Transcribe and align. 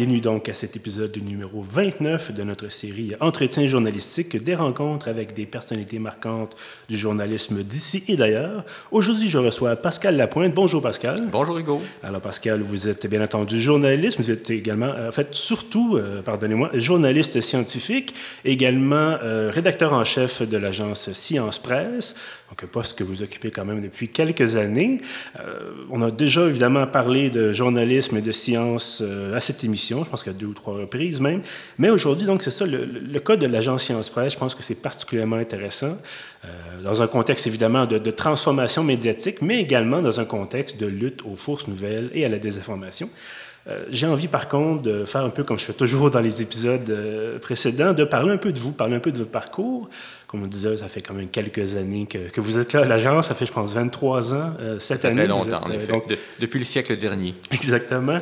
Bienvenue 0.00 0.22
donc 0.22 0.48
à 0.48 0.54
cet 0.54 0.76
épisode 0.76 1.14
numéro 1.22 1.62
29 1.62 2.32
de 2.32 2.42
notre 2.42 2.70
série 2.70 3.12
Entretien 3.20 3.66
journalistique, 3.66 4.42
des 4.42 4.54
rencontres 4.54 5.08
avec 5.08 5.34
des 5.34 5.44
personnalités 5.44 5.98
marquantes 5.98 6.56
du 6.88 6.96
journalisme 6.96 7.62
d'ici 7.62 8.02
et 8.08 8.16
d'ailleurs. 8.16 8.64
Aujourd'hui, 8.92 9.28
je 9.28 9.36
reçois 9.36 9.76
Pascal 9.76 10.16
Lapointe. 10.16 10.54
Bonjour 10.54 10.80
Pascal. 10.80 11.28
Bonjour 11.30 11.58
Hugo. 11.58 11.82
Alors 12.02 12.22
Pascal, 12.22 12.62
vous 12.62 12.88
êtes 12.88 13.06
bien 13.08 13.22
entendu 13.22 13.60
journaliste, 13.60 14.18
vous 14.18 14.30
êtes 14.30 14.48
également, 14.48 14.90
en 15.06 15.12
fait 15.12 15.34
surtout, 15.34 15.98
euh, 15.98 16.22
pardonnez-moi, 16.22 16.70
journaliste 16.72 17.42
scientifique, 17.42 18.14
également 18.46 19.18
euh, 19.22 19.50
rédacteur 19.52 19.92
en 19.92 20.04
chef 20.04 20.40
de 20.40 20.56
l'agence 20.56 21.12
Science 21.12 21.58
Presse, 21.58 22.16
donc 22.50 22.64
un 22.64 22.66
poste 22.66 22.98
que 22.98 23.04
vous 23.04 23.22
occupez 23.22 23.50
quand 23.50 23.64
même 23.64 23.80
depuis 23.80 24.08
quelques 24.08 24.56
années. 24.56 25.00
Euh, 25.38 25.86
on 25.90 26.02
a 26.02 26.10
déjà 26.10 26.46
évidemment 26.46 26.86
parlé 26.86 27.30
de 27.30 27.52
journalisme 27.52 28.16
et 28.16 28.22
de 28.22 28.32
science 28.32 29.02
à 29.34 29.40
cette 29.40 29.64
émission 29.64 30.04
je 30.04 30.10
pense 30.10 30.22
qu'à 30.22 30.32
deux 30.32 30.46
ou 30.46 30.54
trois 30.54 30.74
reprises 30.74 31.20
même. 31.20 31.42
Mais 31.78 31.90
aujourd'hui, 31.90 32.26
donc, 32.26 32.42
c'est 32.42 32.50
ça, 32.50 32.66
le, 32.66 33.18
cas 33.20 33.36
de 33.36 33.46
l'agence 33.46 33.84
Science 33.84 34.10
Presse, 34.10 34.34
je 34.34 34.38
pense 34.38 34.54
que 34.54 34.62
c'est 34.62 34.80
particulièrement 34.80 35.36
intéressant, 35.36 35.98
euh, 36.44 36.48
dans 36.82 37.02
un 37.02 37.06
contexte 37.06 37.46
évidemment 37.46 37.86
de, 37.86 38.10
transformation 38.10 38.84
médiatique, 38.84 39.40
mais 39.42 39.60
également 39.60 40.02
dans 40.02 40.20
un 40.20 40.24
contexte 40.24 40.80
de 40.80 40.86
lutte 40.86 41.22
aux 41.24 41.36
fausses 41.36 41.68
nouvelles 41.68 42.10
et 42.12 42.24
à 42.24 42.28
la 42.28 42.38
désinformation. 42.38 43.08
Euh, 43.70 43.84
j'ai 43.90 44.06
envie, 44.06 44.28
par 44.28 44.48
contre, 44.48 44.82
de 44.82 45.04
faire 45.04 45.22
un 45.22 45.30
peu 45.30 45.44
comme 45.44 45.58
je 45.58 45.64
fais 45.64 45.72
toujours 45.72 46.10
dans 46.10 46.20
les 46.20 46.42
épisodes 46.42 46.88
euh, 46.90 47.38
précédents, 47.38 47.92
de 47.92 48.04
parler 48.04 48.32
un 48.32 48.36
peu 48.36 48.52
de 48.52 48.58
vous, 48.58 48.72
parler 48.72 48.96
un 48.96 49.00
peu 49.00 49.12
de 49.12 49.18
votre 49.18 49.30
parcours. 49.30 49.88
Comme 50.26 50.42
on 50.42 50.46
disait, 50.46 50.76
ça 50.76 50.88
fait 50.88 51.00
quand 51.00 51.14
même 51.14 51.28
quelques 51.28 51.76
années 51.76 52.06
que, 52.06 52.18
que 52.30 52.40
vous 52.40 52.58
êtes 52.58 52.72
là 52.72 52.82
à 52.82 52.84
l'agence. 52.84 53.28
Ça 53.28 53.34
fait, 53.34 53.46
je 53.46 53.52
pense, 53.52 53.72
23 53.72 54.34
ans 54.34 54.52
cette 54.78 55.04
année. 55.04 55.16
Ça 55.16 55.22
fait 55.22 55.28
longtemps, 55.28 55.62
en 55.64 55.72
effet. 55.72 55.92
depuis 56.38 56.58
le 56.58 56.64
siècle 56.64 56.96
dernier. 56.96 57.34
Exactement. 57.52 58.20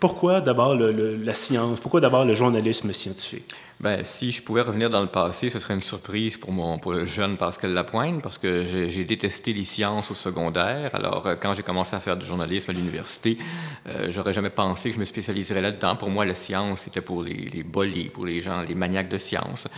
Pourquoi 0.00 0.40
d'abord 0.40 0.74
la 0.74 1.34
science? 1.34 1.78
Pourquoi 1.78 2.00
d'abord 2.00 2.24
le 2.24 2.34
journalisme 2.34 2.92
scientifique? 2.92 3.54
Ben, 3.80 4.04
si 4.04 4.30
je 4.30 4.40
pouvais 4.40 4.62
revenir 4.62 4.88
dans 4.88 5.02
le 5.02 5.08
passé, 5.08 5.50
ce 5.50 5.58
serait 5.58 5.74
une 5.74 5.82
surprise 5.82 6.36
pour, 6.36 6.52
mon, 6.52 6.78
pour 6.78 6.92
le 6.92 7.04
jeune 7.04 7.36
Pascal 7.36 7.74
Lapointe, 7.74 8.22
parce 8.22 8.38
que 8.38 8.64
j'ai 8.64 9.04
détesté 9.04 9.52
les 9.52 9.64
sciences 9.64 10.10
au 10.10 10.14
secondaire. 10.14 10.94
Alors, 10.94 11.26
euh, 11.26 11.34
quand 11.34 11.54
j'ai 11.54 11.62
commencé 11.62 11.94
à 11.94 12.00
faire 12.00 12.16
du 12.16 12.24
journalisme 12.24 12.70
à 12.70 12.74
l'université, 12.74 13.36
euh, 13.88 14.06
j'aurais 14.10 14.32
jamais 14.32 14.50
pensé 14.50 14.88
que 14.88 14.94
je 14.94 15.00
me 15.00 15.04
spécialiserais 15.04 15.60
là-dedans. 15.60 15.96
Pour 15.96 16.08
moi, 16.08 16.24
la 16.24 16.34
science, 16.34 16.82
c'était 16.82 17.02
pour 17.02 17.22
les, 17.22 17.34
les 17.34 17.62
bolliers, 17.62 18.10
pour 18.10 18.24
les 18.24 18.40
gens, 18.40 18.62
les 18.62 18.74
maniaques 18.74 19.10
de 19.10 19.18
science. 19.18 19.68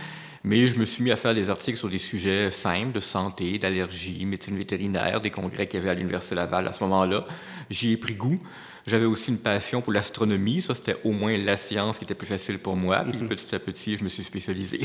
Mais 0.43 0.67
je 0.67 0.79
me 0.79 0.85
suis 0.85 1.03
mis 1.03 1.11
à 1.11 1.17
faire 1.17 1.33
des 1.33 1.49
articles 1.49 1.77
sur 1.77 1.89
des 1.89 1.97
sujets 1.97 2.51
simples 2.51 2.93
de 2.93 2.99
santé, 3.01 3.57
d'allergie, 3.57 4.25
médecine 4.25 4.57
vétérinaire, 4.57 5.19
des 5.19 5.31
congrès 5.31 5.67
qu'il 5.67 5.79
y 5.79 5.83
avait 5.83 5.91
à 5.91 5.95
l'Université 5.95 6.35
Laval 6.35 6.67
à 6.67 6.71
ce 6.71 6.83
moment-là. 6.85 7.25
J'y 7.69 7.93
ai 7.93 7.97
pris 7.97 8.13
goût. 8.13 8.39
J'avais 8.87 9.05
aussi 9.05 9.31
une 9.31 9.37
passion 9.37 9.81
pour 9.81 9.91
l'astronomie. 9.91 10.61
Ça, 10.61 10.73
c'était 10.73 10.95
au 11.03 11.11
moins 11.11 11.37
la 11.37 11.57
science 11.57 11.99
qui 11.99 12.05
était 12.05 12.15
plus 12.15 12.25
facile 12.25 12.57
pour 12.57 12.77
moi. 12.77 13.03
Puis 13.07 13.19
mhm. 13.19 13.27
petit 13.27 13.53
à 13.53 13.59
petit, 13.59 13.97
je 13.97 14.03
me 14.03 14.09
suis 14.09 14.23
spécialisé. 14.23 14.81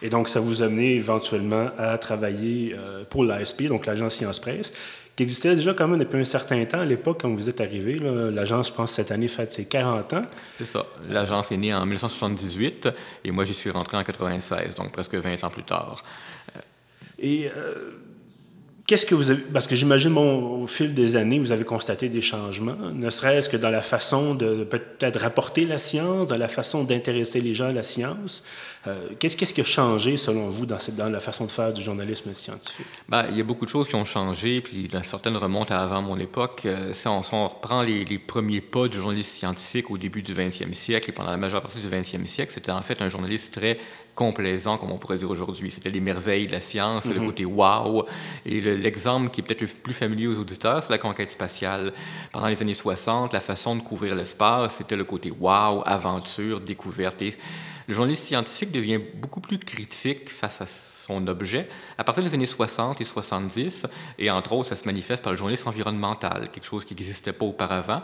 Et 0.00 0.08
donc, 0.08 0.28
ça 0.28 0.40
vous 0.40 0.62
a 0.62 0.66
amené 0.66 0.94
éventuellement 0.94 1.70
à 1.78 1.96
travailler 1.98 2.74
euh, 2.76 3.04
pour 3.08 3.22
l'ASP, 3.22 3.64
donc 3.64 3.86
l'agence 3.86 4.14
Science 4.14 4.40
Presse, 4.40 4.72
qui 5.14 5.22
existait 5.22 5.54
déjà 5.54 5.74
quand 5.74 5.86
même 5.86 6.00
depuis 6.00 6.18
un 6.18 6.24
certain 6.24 6.64
temps 6.64 6.80
à 6.80 6.86
l'époque 6.86 7.20
quand 7.20 7.32
vous 7.32 7.48
êtes 7.48 7.60
arrivé. 7.60 8.00
L'agence, 8.00 8.68
je 8.68 8.72
pense, 8.72 8.92
cette 8.92 9.12
année 9.12 9.28
fête 9.28 9.52
ses 9.52 9.66
40 9.66 10.14
ans. 10.14 10.22
C'est 10.56 10.64
ça. 10.64 10.86
L'agence 11.08 11.52
est 11.52 11.56
née 11.58 11.74
en 11.74 11.84
1978 11.84 12.88
et 13.24 13.30
moi, 13.30 13.44
j'y 13.44 13.54
suis 13.54 13.70
rentré 13.70 13.96
en 13.96 14.02
96, 14.02 14.74
donc 14.74 14.90
presque 14.90 15.14
20 15.14 15.44
ans 15.44 15.50
plus 15.50 15.64
tard. 15.64 16.02
Et 17.18 17.48
euh, 17.54 17.92
Qu'est-ce 18.86 19.06
que 19.06 19.14
vous 19.14 19.30
avez... 19.30 19.40
Parce 19.40 19.66
que 19.66 19.76
j'imagine, 19.76 20.16
au 20.18 20.66
fil 20.66 20.92
des 20.92 21.16
années, 21.16 21.38
vous 21.38 21.52
avez 21.52 21.64
constaté 21.64 22.08
des 22.08 22.20
changements, 22.20 22.76
ne 22.92 23.10
serait-ce 23.10 23.48
que 23.48 23.56
dans 23.56 23.70
la 23.70 23.82
façon 23.82 24.34
de 24.34 24.64
peut-être 24.64 25.20
rapporter 25.20 25.64
la 25.66 25.78
science, 25.78 26.28
dans 26.28 26.36
la 26.36 26.48
façon 26.48 26.82
d'intéresser 26.82 27.40
les 27.40 27.54
gens 27.54 27.68
à 27.68 27.72
la 27.72 27.84
science. 27.84 28.42
Euh, 28.88 29.10
qu'est-ce, 29.20 29.36
qu'est-ce 29.36 29.54
qui 29.54 29.60
a 29.60 29.64
changé, 29.64 30.16
selon 30.16 30.48
vous, 30.50 30.66
dans, 30.66 30.80
cette, 30.80 30.96
dans 30.96 31.08
la 31.08 31.20
façon 31.20 31.44
de 31.44 31.50
faire 31.50 31.72
du 31.72 31.80
journalisme 31.80 32.34
scientifique? 32.34 32.86
Bien, 33.08 33.26
il 33.30 33.36
y 33.36 33.40
a 33.40 33.44
beaucoup 33.44 33.64
de 33.64 33.70
choses 33.70 33.88
qui 33.88 33.94
ont 33.94 34.04
changé, 34.04 34.60
puis 34.60 34.88
certaines 35.04 35.36
remontent 35.36 35.72
à 35.72 35.78
avant 35.78 36.02
mon 36.02 36.18
époque. 36.18 36.62
Euh, 36.64 36.92
si, 36.92 37.06
on, 37.06 37.20
reprend 37.20 37.82
les, 37.82 38.18
premiers 38.18 38.60
pas 38.60 38.88
du 38.88 38.96
journalisme 38.96 39.30
scientifique 39.30 39.90
au 39.90 39.98
début 39.98 40.22
du 40.22 40.34
20e 40.34 40.72
siècle 40.72 41.10
et 41.10 41.12
pendant 41.12 41.30
la 41.30 41.36
majeure 41.36 41.62
partie 41.62 41.80
du 41.80 41.88
20e 41.88 42.26
siècle, 42.26 42.52
c'était 42.52 42.72
en 42.72 42.82
fait 42.82 43.00
un 43.00 43.08
journaliste 43.08 43.54
très 43.54 43.78
complaisant, 44.14 44.78
comme 44.78 44.92
on 44.92 44.98
pourrait 44.98 45.16
dire 45.16 45.30
aujourd'hui. 45.30 45.70
C'était 45.70 45.90
les 45.90 46.00
merveilles 46.00 46.46
de 46.46 46.52
la 46.52 46.60
science, 46.60 47.06
le 47.06 47.20
mhm. 47.20 47.26
côté 47.26 47.44
wow. 47.44 48.06
Et 48.44 48.60
l'exemple 48.60 49.30
qui 49.30 49.40
est 49.40 49.44
peut-être 49.44 49.62
le 49.62 49.66
plus 49.66 49.94
familier 49.94 50.26
aux 50.26 50.38
auditeurs, 50.38 50.82
c'est 50.82 50.90
la 50.90 50.98
conquête 50.98 51.30
spatiale. 51.30 51.92
Pendant 52.32 52.48
les 52.48 52.60
années 52.62 52.74
60, 52.74 53.32
la 53.32 53.40
façon 53.40 53.76
de 53.76 53.82
couvrir 53.82 54.14
l'espace, 54.14 54.76
c'était 54.76 54.96
le 54.96 55.04
côté 55.04 55.30
wow, 55.30 55.82
aventure, 55.86 56.60
découverte. 56.60 57.22
Et 57.22 57.34
le 57.88 57.94
journaliste 57.94 58.24
scientifique 58.24 58.70
devient 58.70 59.00
beaucoup 59.14 59.40
plus 59.40 59.58
critique 59.58 60.28
face 60.30 60.60
à 60.60 60.66
objet 61.26 61.68
à 61.98 62.04
partir 62.04 62.22
des 62.22 62.34
années 62.34 62.46
60 62.46 63.00
et 63.00 63.04
70, 63.04 63.86
et 64.18 64.30
entre 64.30 64.52
autres, 64.52 64.68
ça 64.68 64.76
se 64.76 64.84
manifeste 64.84 65.22
par 65.22 65.32
le 65.32 65.36
journalisme 65.36 65.68
environnemental, 65.68 66.48
quelque 66.50 66.66
chose 66.66 66.84
qui 66.84 66.94
n'existait 66.94 67.32
pas 67.32 67.44
auparavant, 67.44 68.02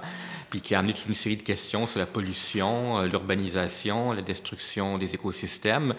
puis 0.51 0.61
qui 0.61 0.75
a 0.75 0.79
amené 0.79 0.95
toute 0.95 1.07
une 1.09 1.15
série 1.15 1.37
de 1.37 1.43
questions 1.43 1.87
sur 1.87 1.99
la 1.99 2.07
pollution, 2.07 2.99
euh, 2.99 3.07
l'urbanisation, 3.07 4.13
la 4.13 4.23
destruction 4.23 4.99
des 4.99 5.15
écosystèmes, 5.15 5.95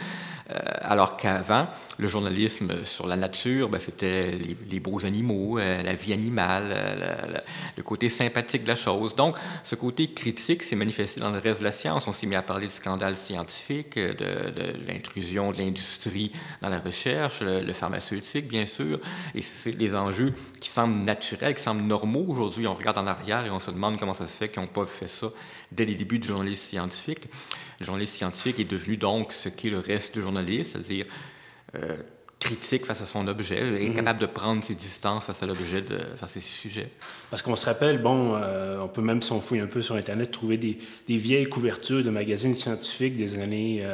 euh, 0.49 0.55
alors 0.81 1.17
qu'avant, 1.17 1.67
le 1.97 2.07
journalisme 2.07 2.83
sur 2.83 3.05
la 3.05 3.15
nature, 3.15 3.69
ben, 3.69 3.79
c'était 3.79 4.31
les, 4.31 4.79
beaux 4.79 5.05
animaux, 5.05 5.59
euh, 5.59 5.83
la 5.83 5.93
vie 5.93 6.13
animale, 6.13 7.43
le 7.77 7.83
côté 7.83 8.09
sympathique 8.09 8.63
de 8.63 8.69
la 8.69 8.75
chose. 8.75 9.15
Donc, 9.15 9.35
ce 9.63 9.75
côté 9.75 10.11
critique 10.11 10.63
s'est 10.63 10.75
manifesté 10.75 11.19
dans 11.19 11.29
le 11.29 11.39
reste 11.39 11.59
de 11.59 11.65
la 11.65 11.71
science. 11.71 12.07
On 12.07 12.13
s'est 12.13 12.25
mis 12.25 12.35
à 12.35 12.41
parler 12.41 12.67
de 12.67 12.71
scandales 12.71 13.17
scientifiques, 13.17 13.97
de, 13.97 14.13
de 14.13 14.87
l'intrusion 14.87 15.51
de 15.51 15.57
l'industrie 15.57 16.31
dans 16.61 16.69
la 16.69 16.79
recherche, 16.79 16.98
le, 17.05 17.73
pharmaceutique, 17.73 18.47
bien 18.47 18.65
sûr, 18.65 18.99
et 19.35 19.41
c'est 19.41 19.71
des 19.71 19.95
enjeux 19.95 20.33
qui 20.59 20.69
semblent 20.69 21.03
naturels, 21.03 21.55
qui 21.55 21.61
semblent 21.61 21.81
normaux 21.81 22.25
aujourd'hui. 22.27 22.67
On 22.67 22.73
regarde 22.73 22.97
en 22.97 23.07
arrière 23.07 23.45
et 23.45 23.49
on 23.49 23.59
se 23.59 23.71
demande 23.71 23.99
comment 23.99 24.13
ça 24.13 24.27
se 24.27 24.35
fait 24.35 24.49
qu'ils 24.49 24.61
n'ont 24.61 24.67
pas 24.67 24.85
fait 24.85 25.07
ça 25.07 25.27
dès 25.71 25.85
les 25.85 25.95
débuts 25.95 26.19
du 26.19 26.27
journalisme 26.27 26.63
scientifique. 26.63 27.27
Le 27.79 27.85
journaliste 27.85 28.15
scientifique 28.15 28.59
est 28.59 28.69
devenu 28.69 28.97
donc 28.97 29.33
ce 29.33 29.49
qu'est 29.49 29.69
le 29.69 29.79
reste 29.79 30.13
du 30.13 30.21
journaliste, 30.21 30.73
c'est-à-dire 30.73 31.05
euh, 31.75 31.97
critique 32.39 32.85
face 32.85 33.01
à 33.01 33.05
son 33.05 33.27
objet, 33.27 33.61
mhm. 33.61 33.91
incapable 33.91 34.19
de 34.19 34.25
prendre 34.25 34.63
ses 34.63 34.73
distances 34.73 35.25
face 35.25 35.43
à 35.43 35.45
l'objet, 35.45 35.83
face 36.15 36.23
à 36.23 36.27
ses 36.27 36.39
sujets. 36.39 36.89
Parce 37.29 37.41
qu'on 37.41 37.55
se 37.55 37.65
rappelle, 37.65 38.01
bon, 38.01 38.33
euh, 38.35 38.79
on 38.79 38.87
peut 38.87 39.01
même, 39.01 39.21
si 39.21 39.31
on 39.33 39.41
fouille 39.41 39.59
un 39.59 39.67
peu 39.67 39.81
sur 39.81 39.95
Internet, 39.95 40.31
trouver 40.31 40.57
des, 40.57 40.79
des 41.07 41.17
vieilles 41.17 41.49
couvertures 41.49 42.03
de 42.03 42.09
magazines 42.09 42.55
scientifiques 42.55 43.17
des 43.17 43.39
années 43.39 43.85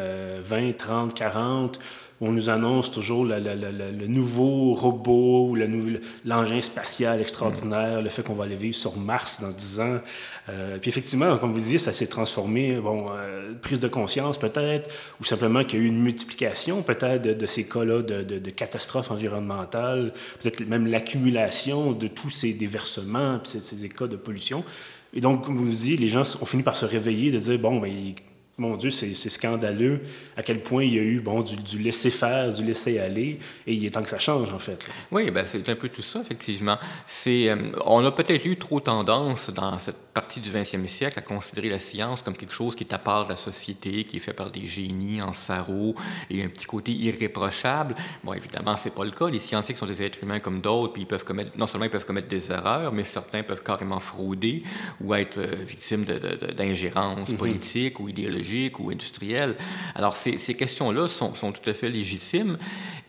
20, 0.42 0.78
30, 0.78 1.14
40, 1.16 1.80
on 2.22 2.32
nous 2.32 2.50
annonce 2.50 2.92
toujours 2.92 3.26
le, 3.26 4.08
nouveau 4.08 4.74
robot 4.74 5.56
l'engin 6.24 6.62
spatial 6.62 7.20
extraordinaire, 7.20 8.02
le 8.02 8.10
fait 8.10 8.24
qu'on 8.24 8.36
va 8.36 8.46
aller 8.46 8.56
vivre 8.56 8.76
sur 8.76 8.96
Mars 8.98 9.42
dans 9.42 9.52
10 9.52 9.80
ans. 9.82 10.00
Euh, 10.48 10.78
puis 10.78 10.90
effectivement, 10.90 11.38
comme 11.38 11.52
vous 11.52 11.60
disiez, 11.60 11.78
ça 11.78 11.92
s'est 11.92 12.08
transformé, 12.08 12.80
bon, 12.80 13.08
euh, 13.10 13.54
prise 13.62 13.82
de 13.82 13.90
conscience 13.90 14.38
peut-être, 14.38 14.90
ou 15.20 15.26
simplement 15.26 15.66
qu'il 15.66 15.80
y 15.80 15.82
a 15.82 15.86
eu 15.86 15.88
une 15.88 16.02
multiplication 16.02 16.84
peut-être 16.84 17.38
de, 17.38 17.46
ces 17.46 17.66
cas-là 17.66 18.02
de, 18.02 18.24
de, 18.24 18.50
catastrophes 18.50 19.12
environnementales, 19.12 20.14
peut-être 20.42 20.66
même 20.68 20.88
l'accumulation 20.88 21.92
de 21.92 22.08
tous 22.08 22.30
ces 22.30 22.54
déversements, 22.54 23.40
puis 23.40 23.60
ces, 23.60 23.76
ces, 23.76 23.90
cas 23.90 24.08
de 24.08 24.16
pollution. 24.16 24.64
Et 25.14 25.20
donc, 25.20 25.46
comme 25.46 25.58
vous 25.58 25.68
disiez, 25.68 25.98
les 25.98 26.10
gens 26.10 26.24
ont 26.42 26.46
fini 26.46 26.64
par 26.64 26.78
se 26.78 26.86
réveiller, 26.86 27.32
de 27.32 27.40
dire, 27.40 27.60
bon, 27.60 27.80
ben, 27.80 27.92
mon 28.58 28.78
Dieu, 28.78 28.90
c'est 28.90 29.14
scandaleux 29.14 30.00
à 30.38 30.44
quel 30.44 30.62
point 30.62 30.84
il 30.84 30.94
y 30.94 31.00
a 31.00 31.02
eu 31.02 31.20
bon, 31.20 31.42
du, 31.42 31.58
du 31.58 31.78
laisser-faire, 31.78 32.54
du 32.54 32.64
laisser-aller, 32.64 33.40
et 33.68 33.74
il 33.74 33.86
est 33.86 33.90
temps 33.90 34.04
que 34.04 34.10
ça 34.10 34.20
change, 34.20 34.54
en 34.54 34.60
fait. 34.60 34.80
Oui, 35.12 35.30
ben, 35.30 35.46
c'est 35.46 35.68
un 35.68 35.76
peu 35.76 35.90
tout 35.90 36.02
ça, 36.02 36.22
effectivement. 36.22 36.78
C'est, 37.06 37.50
euh, 37.50 37.58
on 37.86 38.06
a 38.06 38.12
peut-être 38.12 38.46
eu 38.46 38.56
trop 38.58 38.80
tendance 38.80 39.50
dans 39.50 39.78
cette 39.80 39.98
partie 40.14 40.40
du 40.40 40.50
20e 40.50 40.88
siècle 40.88 41.20
à 41.20 41.22
considérer 41.22 41.68
la 41.68 41.80
science 41.80 42.22
comme 42.22 42.38
quelque 42.38 42.54
chose 42.54 42.76
qui 42.76 42.86
est 42.86 42.94
à 42.94 42.98
part 42.98 43.26
de 43.26 43.32
la 43.32 43.36
société, 43.36 44.06
qui 44.06 44.18
est 44.18 44.22
fait 44.22 44.32
par 44.32 44.50
des 44.50 44.66
génies 44.66 45.22
en 45.22 45.34
sarrau 45.34 45.94
et 46.30 46.42
un 46.42 46.48
petit 46.48 46.66
côté 46.66 46.94
irréprochable. 46.94 47.94
Bon, 48.24 48.34
évidemment, 48.34 48.78
c'est 48.78 48.94
pas 48.94 49.04
le 49.04 49.12
cas. 49.12 49.28
Les 49.28 49.40
scientifiques 49.40 49.78
sont 49.78 49.86
des 49.86 50.02
êtres 50.02 50.20
humains 50.24 50.40
comme 50.40 50.62
d'autres, 50.62 50.94
puis 50.94 51.02
ils 51.02 51.08
peuvent 51.08 51.26
commettre, 51.26 51.52
non 51.58 51.68
seulement 51.68 51.86
ils 51.86 51.92
peuvent 51.92 52.06
commettre 52.06 52.30
des 52.30 52.52
erreurs, 52.52 52.94
mais 52.94 53.04
certains 53.04 53.44
peuvent 53.44 53.64
carrément 53.64 54.00
frauder 54.00 54.64
ou 55.02 55.14
être 55.14 55.40
euh, 55.40 55.56
victimes 55.68 56.06
d'ingérences 56.06 57.32
mm-hmm. 57.32 57.38
politiques 57.38 58.00
ou 58.00 58.08
idéologiques 58.08 58.45
technologiques 58.46 58.80
ou 58.80 58.90
industriels. 58.90 59.56
Alors, 59.96 60.16
ces, 60.16 60.56
questions-là 60.56 61.08
sont, 61.08 61.32
tout 61.32 61.70
à 61.70 61.74
fait 61.74 61.90
légitimes, 61.90 62.58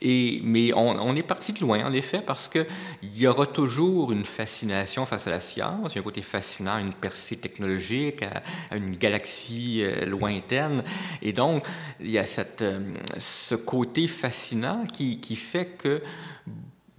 mais 0.03 0.73
on, 0.75 1.17
est 1.17 1.23
parti 1.23 1.53
de 1.53 1.61
loin, 1.61 1.85
en 1.85 1.93
effet, 1.93 2.23
parce 2.25 2.49
qu'il 2.49 2.67
y 3.15 3.27
aura 3.27 3.47
toujours 3.47 4.13
une 4.13 4.25
fascination 4.25 5.07
face 5.07 5.27
à 5.27 5.31
la 5.31 5.41
science, 5.41 5.95
il 5.95 5.99
un 5.99 6.03
côté 6.03 6.23
fascinant, 6.23 6.79
une 6.79 6.93
percée 6.93 7.37
technologique, 7.37 8.23
à, 8.23 8.77
une 8.77 8.97
galaxie 8.97 9.83
euh, 9.83 10.07
lointaine, 10.07 10.83
et 11.23 11.33
donc, 11.33 11.65
il 12.01 12.11
y 12.11 12.19
a 12.19 12.25
euh, 12.63 12.81
ce 13.19 13.55
côté 13.55 14.09
fascinant 14.09 14.85
qui 14.87 15.37
fait 15.37 15.67
que 15.79 16.03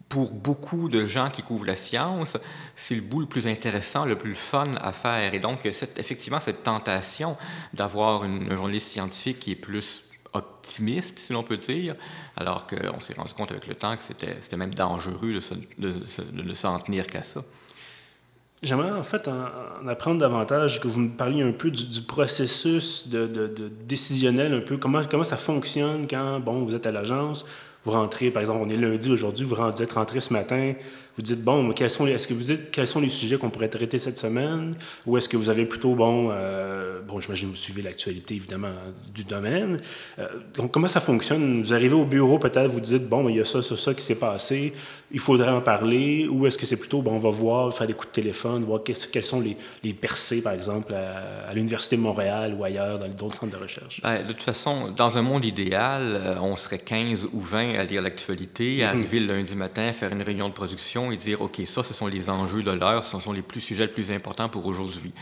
pour 0.10 0.34
beaucoup 0.34 0.90
de 0.90 1.06
gens 1.06 1.30
qui 1.30 1.42
couvrent 1.42 1.66
la 1.66 1.76
science, 1.76 2.38
c'est 2.76 2.96
le 2.96 3.02
bout 3.02 3.20
le 3.20 3.26
plus 3.26 3.48
intéressant, 3.48 4.06
le 4.06 4.18
plus 4.18 4.36
fun 4.36 4.64
à 4.82 4.92
faire. 4.92 5.34
Et 5.34 5.40
donc, 5.40 5.66
effectivement, 5.66 6.40
cette 6.40 6.64
tentation 6.64 7.36
d'avoir 7.74 8.24
un 8.24 8.56
journaliste 8.56 8.90
scientifique 8.90 9.40
qui 9.40 9.52
est 9.52 9.56
plus 9.56 10.04
optimiste, 10.34 11.20
si 11.20 11.34
l'on 11.34 11.44
peut 11.44 11.58
dire, 11.58 11.96
alors 12.36 12.68
qu'on 12.68 13.00
s'est 13.00 13.14
rendu 13.14 13.34
compte 13.34 13.52
avec 13.52 13.68
le 13.68 13.76
temps 13.76 13.96
que 13.98 14.04
c'était 14.04 14.58
même 14.58 14.74
dangereux 14.74 15.34
de, 15.78 16.06
se, 16.06 16.22
s'en 16.54 16.80
tenir 16.80 17.08
qu'à 17.08 17.24
ça. 17.24 17.44
J'aimerais 18.64 18.92
en 18.92 19.04
fait 19.04 19.28
en, 19.28 19.46
en, 19.84 19.88
apprendre 19.88 20.20
davantage, 20.20 20.80
que 20.80 20.88
vous 20.88 21.02
me 21.02 21.10
parliez 21.10 21.44
un 21.44 21.52
peu 21.52 21.70
du, 21.70 22.02
processus 22.02 23.08
décisionnel, 23.08 24.54
un 24.54 24.62
peu 24.62 24.78
comment, 24.78 25.02
comment 25.04 25.24
ça 25.24 25.38
fonctionne 25.38 26.08
quand 26.08 26.40
bon, 26.40 26.64
vous 26.64 26.74
êtes 26.74 26.88
à 26.88 26.92
l'agence, 26.92 27.46
vous 27.88 27.94
rentrez, 27.94 28.32
par 28.32 28.42
exemple, 28.42 28.60
on 28.66 28.70
est 28.70 28.76
lundi 28.76 29.10
aujourd'hui, 29.10 29.46
vous, 29.46 29.56
êtes 29.56 29.92
rentré 29.94 30.20
ce 30.20 30.34
matin, 30.34 30.74
vous 31.18 31.24
dites, 31.24 31.44
bon, 31.44 31.72
quels 31.72 31.90
sont 31.90 32.06
est-ce 32.06 32.28
que 32.28 32.34
vous 32.36 32.44
dites 32.44 32.70
quels 32.72 32.88
sont 32.88 33.02
les 33.02 33.10
sujets 33.10 33.38
qu'on 33.38 33.50
pourrait 33.50 33.70
traiter 33.70 33.98
cette 33.98 34.20
semaine? 34.20 34.76
Ou 35.08 35.18
est-ce 35.18 35.28
que 35.28 35.36
vous 35.36 35.50
avez 35.50 35.66
plutôt, 35.66 35.96
bon, 35.96 36.30
euh, 36.32 37.02
bon, 37.02 37.20
j'imagine 37.20 37.50
que 37.50 37.56
vous 37.56 37.62
suivez 37.62 37.82
l'actualité, 37.82 38.36
évidemment, 38.36 38.74
du 39.16 39.24
domaine. 39.24 39.80
Euh, 40.20 40.28
donc, 40.54 40.72
comment 40.72 40.88
ça 40.88 41.00
fonctionne? 41.00 41.64
Vous 41.64 41.74
arrivez 41.74 41.96
au 41.96 42.06
bureau, 42.06 42.38
peut-être, 42.38 42.68
vous 42.68 42.80
dites, 42.80 43.10
bon, 43.10 43.30
il 43.30 43.38
y 43.38 43.42
a 43.42 43.46
ça, 43.46 43.64
ça, 43.64 43.76
ça 43.76 43.94
qui 43.96 44.04
s'est 44.04 44.16
passé, 44.16 44.74
il 45.12 45.20
faudrait 45.20 45.50
en 45.50 45.62
parler. 45.62 46.28
Ou 46.28 46.46
est-ce 46.46 46.58
que 46.58 46.68
c'est 46.68 46.78
plutôt, 46.78 47.02
bon, 47.02 47.14
on 47.14 47.20
va 47.20 47.32
voir, 47.32 47.74
faire 47.74 47.88
des 47.88 47.94
coups 47.94 48.10
de 48.10 48.22
téléphone, 48.22 48.64
voir 48.64 48.82
quels 48.84 49.26
sont 49.26 49.40
les, 49.42 49.58
les 49.84 49.94
percées, 49.94 50.42
par 50.42 50.54
exemple, 50.54 50.94
à, 50.94 51.50
à 51.50 51.54
l'Université 51.56 51.98
de 51.98 52.02
Montréal 52.02 52.56
ou 52.58 52.64
ailleurs, 52.64 53.00
dans 53.00 53.08
d'autres 53.08 53.36
centres 53.36 53.58
de 53.58 53.64
recherche? 53.64 54.02
Bien, 54.04 54.22
de 54.22 54.34
toute 54.34 54.44
façon, 54.44 54.92
dans 54.92 55.18
un 55.18 55.24
monde 55.24 55.46
idéal, 55.46 56.02
euh, 56.04 56.36
on 56.42 56.56
serait 56.56 56.78
15 56.80 57.26
ou 57.34 57.40
20 57.40 57.74
à 57.80 57.84
lire 57.84 58.04
l'actualité, 58.04 58.76
mm 58.76 58.80
-hmm. 58.80 58.86
arriver 58.86 59.20
le 59.20 59.34
lundi 59.34 59.56
matin, 59.56 59.92
faire 59.94 60.12
une 60.12 60.22
réunion 60.22 60.50
de 60.50 60.54
production 60.54 61.07
et 61.12 61.18
dire, 61.18 61.42
OK, 61.42 61.62
ça, 61.66 61.84
ce 61.84 61.94
sont 61.94 62.08
les 62.08 62.30
enjeux 62.30 62.64
de 62.64 62.72
l'heure, 62.72 63.04
ce 63.04 63.20
sont 63.20 63.32
les 63.32 63.44
sujets 63.60 63.88
les 63.88 63.92
plus 63.92 64.12
importants 64.12 64.50
pour 64.50 64.66
aujourd'hui. 64.66 65.14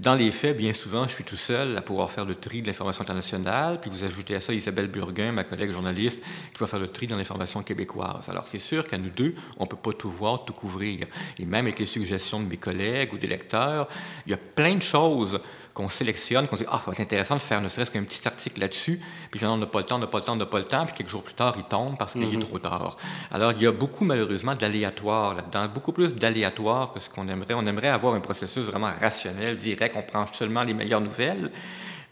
Dans 0.00 0.14
les 0.14 0.32
faits, 0.32 0.56
bien 0.56 0.72
souvent, 0.72 1.04
je 1.04 1.10
suis 1.10 1.22
tout 1.22 1.36
seul 1.36 1.76
à 1.76 1.80
pouvoir 1.80 2.10
faire 2.10 2.24
le 2.24 2.34
tri 2.34 2.60
de 2.60 2.66
l'information 2.66 3.02
internationale, 3.02 3.80
puis 3.80 3.88
vous 3.88 4.02
ajoutez 4.02 4.34
à 4.34 4.40
ça 4.40 4.52
Isabelle 4.52 4.88
Burguin, 4.88 5.30
ma 5.30 5.44
collègue 5.44 5.70
journaliste, 5.70 6.20
qui 6.52 6.58
va 6.58 6.66
faire 6.66 6.80
le 6.80 6.88
tri 6.88 7.06
dans 7.06 7.16
l'information 7.16 7.62
québécoise. 7.62 8.28
Alors, 8.28 8.46
c'est 8.46 8.58
sûr 8.58 8.84
qu'à 8.84 8.98
nous 8.98 9.10
deux, 9.10 9.36
on 9.58 9.62
ne 9.62 9.68
peut 9.68 9.76
pas 9.76 9.92
tout 9.92 10.10
voir, 10.10 10.44
tout 10.44 10.54
couvrir. 10.54 11.06
Et 11.38 11.44
même 11.44 11.66
avec 11.66 11.78
les 11.78 11.86
suggestions 11.86 12.40
de 12.40 12.48
mes 12.48 12.56
collègues 12.56 13.12
ou 13.12 13.18
des 13.18 13.28
lecteurs, 13.28 13.88
il 14.26 14.30
y 14.30 14.34
a 14.34 14.38
plein 14.38 14.74
de 14.74 14.82
choses 14.82 15.38
qu'on 15.74 15.88
sélectionne, 15.88 16.46
qu'on 16.48 16.56
dit 16.56 16.64
Ah, 16.68 16.78
ça 16.78 16.86
va 16.86 16.92
être 16.92 17.00
intéressant 17.00 17.36
de 17.36 17.40
faire 17.40 17.60
ne 17.60 17.68
serait-ce 17.68 17.90
qu'un 17.90 18.04
petit 18.04 18.26
article 18.26 18.60
là-dessus, 18.60 19.00
puis 19.30 19.38
finalement, 19.38 19.56
on 19.56 19.60
n'a 19.60 19.66
pas 19.66 19.80
le 19.80 19.86
temps, 19.86 19.96
on 19.96 19.98
n'a 19.98 20.06
pas 20.06 20.18
le 20.18 20.24
temps, 20.24 20.32
on 20.34 20.36
n'a 20.36 20.46
pas 20.46 20.58
le 20.58 20.64
temps, 20.64 20.84
puis 20.84 20.94
quelques 20.94 21.08
jours 21.08 21.22
plus 21.22 21.34
tard, 21.34 21.54
il 21.56 21.64
tombe 21.64 21.96
parce 21.98 22.12
qu'il 22.12 22.22
mm 22.22 22.30
-hmm. 22.30 22.42
est 22.42 22.46
trop 22.46 22.58
tard. 22.58 22.96
Alors, 23.30 23.52
il 23.52 23.62
y 23.62 23.66
a 23.66 23.72
beaucoup, 23.72 24.04
malheureusement, 24.04 24.54
d'aléatoire 24.54 25.34
là-dedans, 25.34 25.68
beaucoup 25.68 25.92
plus 25.92 26.14
d'aléatoire 26.14 26.92
que 26.92 27.00
ce 27.00 27.08
qu'on 27.08 27.28
aimerait. 27.28 27.54
On 27.54 27.66
aimerait 27.66 27.88
avoir 27.88 28.14
un 28.14 28.20
processus 28.20 28.64
vraiment 28.64 28.92
rationnel, 29.00 29.56
direct, 29.56 29.96
on 29.96 30.02
prend 30.02 30.26
seulement 30.32 30.64
les 30.64 30.74
meilleures 30.74 31.00
nouvelles, 31.00 31.50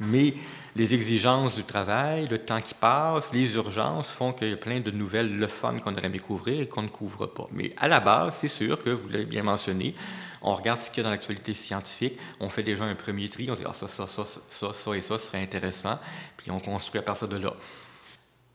mais 0.00 0.34
les 0.76 0.94
exigences 0.94 1.56
du 1.56 1.64
travail, 1.64 2.28
le 2.28 2.38
temps 2.38 2.60
qui 2.60 2.74
passe, 2.74 3.32
les 3.32 3.54
urgences 3.56 4.12
font 4.12 4.32
qu'il 4.32 4.50
y 4.50 4.52
a 4.52 4.56
plein 4.56 4.80
de 4.80 4.90
nouvelles, 4.90 5.36
le 5.36 5.46
fun 5.46 5.78
qu'on 5.78 5.92
aurait 5.92 6.06
aimé 6.06 6.20
couvrir 6.20 6.60
et 6.60 6.68
qu'on 6.68 6.82
ne 6.82 6.88
couvre 6.88 7.26
pas. 7.26 7.48
Mais 7.52 7.74
à 7.76 7.88
la 7.88 8.00
base, 8.00 8.36
c'est 8.36 8.48
sûr 8.48 8.78
que, 8.78 8.90
vous 8.90 9.08
l'avez 9.08 9.26
bien 9.26 9.42
mentionné, 9.42 9.94
on 10.42 10.54
regarde 10.54 10.80
ce 10.80 10.90
qu'il 10.90 10.98
y 10.98 11.00
a 11.00 11.04
dans 11.04 11.10
l'actualité 11.10 11.54
scientifique, 11.54 12.18
on 12.40 12.48
fait 12.48 12.62
déjà 12.62 12.84
un 12.84 12.94
premier 12.94 13.28
tri, 13.28 13.50
on 13.50 13.54
dit 13.54 13.62
ah, 13.66 13.72
ça, 13.72 13.88
ça, 13.88 14.06
ça, 14.06 14.24
ça, 14.48 14.72
ça 14.72 14.96
et 14.96 15.00
ça 15.00 15.18
serait 15.18 15.42
intéressant, 15.42 15.98
puis 16.36 16.50
on 16.50 16.60
construit 16.60 16.98
à 16.98 17.02
partir 17.02 17.28
de 17.28 17.36
là. 17.36 17.54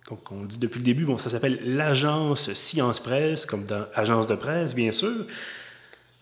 Donc, 0.10 0.32
on 0.32 0.44
dit 0.44 0.60
depuis 0.60 0.80
le 0.80 0.86
début, 0.86 1.06
bon, 1.06 1.18
ça 1.18 1.30
s'appelle 1.30 1.60
l'agence 1.64 2.54
Science 2.54 3.00
Presse, 3.00 3.46
comme 3.46 3.66
dans 3.66 3.86
Agence 3.96 4.28
de 4.28 4.36
presse, 4.36 4.76
bien 4.76 4.92
sûr. 4.92 5.26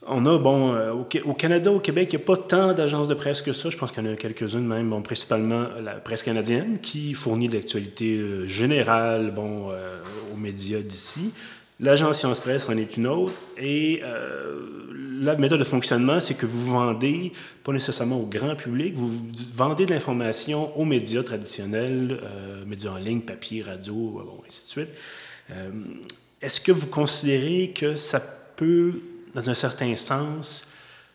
On 0.06 0.25
a, 0.25 0.38
bon, 0.38 0.74
euh, 0.74 0.92
au, 0.92 1.07
au, 1.25 1.33
Canada, 1.33 1.71
au 1.71 1.80
Québec, 1.80 2.12
il 2.12 2.18
n'y 2.18 2.24
a 2.24 2.25
pas 2.25 2.38
tant 2.38 2.74
d'agences 2.74 3.07
de 3.07 3.13
presse 3.13 3.42
que 3.42 3.54
ça. 3.54 3.69
Je 3.69 3.77
pense 3.77 3.92
qu'il 3.92 4.04
y 4.04 4.07
en 4.07 4.12
a 4.12 4.16
quelques-unes 4.16 4.66
même, 4.66 4.89
bon, 4.89 5.01
principalement 5.01 5.68
la 5.81 5.94
presse 5.94 6.24
canadienne, 6.24 6.80
qui 6.80 7.13
fournit 7.13 7.48
de 7.48 7.56
l'actualité 7.56 8.18
euh, 8.18 8.45
générale 8.45 9.31
bon, 9.31 9.69
euh, 9.71 10.01
aux 10.33 10.38
médias 10.38 10.81
d'ici. 10.81 11.31
L'agence 11.79 12.19
Science 12.19 12.39
Presse 12.39 12.67
en 12.69 12.77
est 12.77 12.97
une 12.97 13.07
autre. 13.07 13.33
Et 13.57 14.01
euh, 14.03 14.83
la 15.21 15.35
méthode 15.35 15.59
de 15.59 15.63
fonctionnement, 15.63 16.21
c'est 16.21 16.35
que 16.35 16.45
vous 16.45 16.71
vendez, 16.71 17.31
pas 17.63 17.71
nécessairement 17.71 18.19
au 18.19 18.25
grand 18.25 18.55
public, 18.55 18.95
vous 18.95 19.11
vendez 19.51 19.85
de 19.85 19.93
l'information 19.93 20.77
aux 20.77 20.85
médias 20.85 21.23
traditionnels, 21.23 22.19
euh, 22.23 22.65
médias 22.65 22.91
en 22.91 22.97
ligne, 22.97 23.21
papier, 23.21 23.63
radio, 23.63 23.93
bon, 23.93 24.41
ainsi 24.45 24.65
de 24.65 24.69
suite. 24.69 24.89
Euh, 25.51 25.71
Est-ce 26.41 26.61
que 26.61 26.71
vous 26.71 26.87
considérez 26.87 27.71
que 27.73 27.95
ça 27.95 28.19
peut, 28.19 29.01
dans 29.33 29.49
un 29.49 29.53
certain 29.53 29.95
sens, 29.95 30.67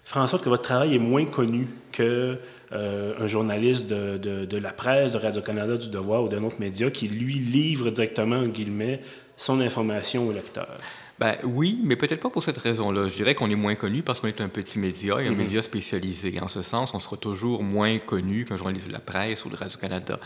faire 0.05 0.23
en 0.23 0.27
sorte 0.27 0.45
que 0.45 0.49
votre 0.49 0.63
travail 0.63 0.95
est 0.95 1.01
moins 1.01 1.27
connu 1.27 1.69
que 1.93 2.39
euh, 2.73 3.15
un 3.19 3.27
journaliste 3.27 3.89
de, 3.89 4.19
de, 4.19 4.45
de, 4.45 4.59
la 4.59 4.73
presse, 4.73 5.13
de 5.13 5.19
Radio-Canada, 5.19 5.77
du 5.77 5.89
Devoir 5.89 6.25
ou 6.25 6.29
d'un 6.29 6.43
autre 6.45 6.61
média 6.61 6.91
qui, 6.91 7.09
lui, 7.09 7.35
livre 7.35 7.91
directement, 7.91 8.37
en 8.37 8.47
guillemets, 8.47 9.01
son 9.39 9.61
information 9.63 10.29
au 10.29 10.33
lecteur? 10.33 10.77
Ben 11.19 11.37
oui, 11.43 11.81
mais 11.83 11.97
peut-être 11.97 12.21
pas 12.21 12.31
pour 12.31 12.45
cette 12.45 12.59
raison-là. 12.59 13.09
Je 13.09 13.15
dirais 13.15 13.35
qu'on 13.35 13.51
est 13.51 13.57
moins 13.57 13.75
connu 13.75 14.03
parce 14.03 14.21
qu'on 14.21 14.29
est 14.29 14.41
un 14.41 14.49
petit 14.49 14.79
média 14.79 15.21
et 15.21 15.27
un 15.27 15.31
mm 15.31 15.35
-hmm. 15.35 15.37
média 15.37 15.63
spécialisé. 15.63 16.39
En 16.41 16.49
ce 16.49 16.63
sens, 16.63 16.95
on 16.95 17.01
sera 17.01 17.17
toujours 17.17 17.63
moins 17.63 17.99
connu 17.99 18.45
qu'un 18.45 18.57
journaliste 18.57 18.89
de 18.89 18.93
la 18.93 19.01
presse 19.01 19.45
ou 19.45 19.49
de 19.49 19.57
Radio-Canada. 19.57 20.21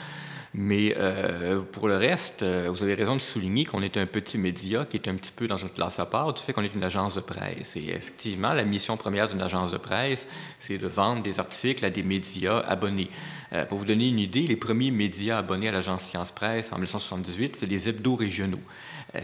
Mais 0.55 0.95
euh, 0.99 1.63
pour 1.63 1.89
le 1.89 1.97
reste, 1.97 2.43
euh, 2.43 2.69
vous 2.69 2.83
avez 2.83 2.93
raison 2.93 3.17
de 3.17 3.23
souligner 3.23 3.65
qu'on 3.65 3.81
est 3.81 3.97
un 3.97 4.05
petit 4.05 4.37
média 4.37 4.85
qui 4.85 4.99
est 4.99 5.09
un 5.09 5.15
petit 5.15 5.33
peu 5.33 5.47
dans 5.47 5.57
une 5.57 5.71
classe 5.71 5.99
à 5.99 6.05
part 6.05 6.35
du 6.35 6.43
fait 6.43 6.53
qu'on 6.53 6.63
est 6.63 6.75
une 6.75 6.85
agence 6.85 7.15
de 7.15 7.23
presse. 7.23 7.75
Et 7.77 7.89
effectivement, 7.89 8.53
la 8.53 8.65
mission 8.65 8.99
première 8.99 9.29
d'une 9.29 9.41
agence 9.41 9.71
de 9.71 9.79
presse, 9.79 10.29
c'est 10.59 10.77
de 10.77 10.87
vendre 10.87 11.23
des 11.23 11.41
articles 11.41 11.83
à 11.87 11.91
des 11.91 12.03
médias 12.03 12.59
abonnés. 12.59 13.09
Euh, 13.55 13.65
pour 13.65 13.79
vous 13.79 13.87
donner 13.87 14.09
une 14.09 14.19
idée, 14.19 14.43
les 14.43 14.57
premiers 14.57 14.91
médias 14.91 15.39
abonnés 15.39 15.69
à 15.69 15.73
l'agence 15.73 16.03
Science 16.03 16.33
Presse 16.33 16.71
en 16.71 16.77
1978, 16.77 17.57
c'est 17.59 17.67
les 17.67 17.89
hebdos 17.89 18.17
régionaux. 18.17 18.61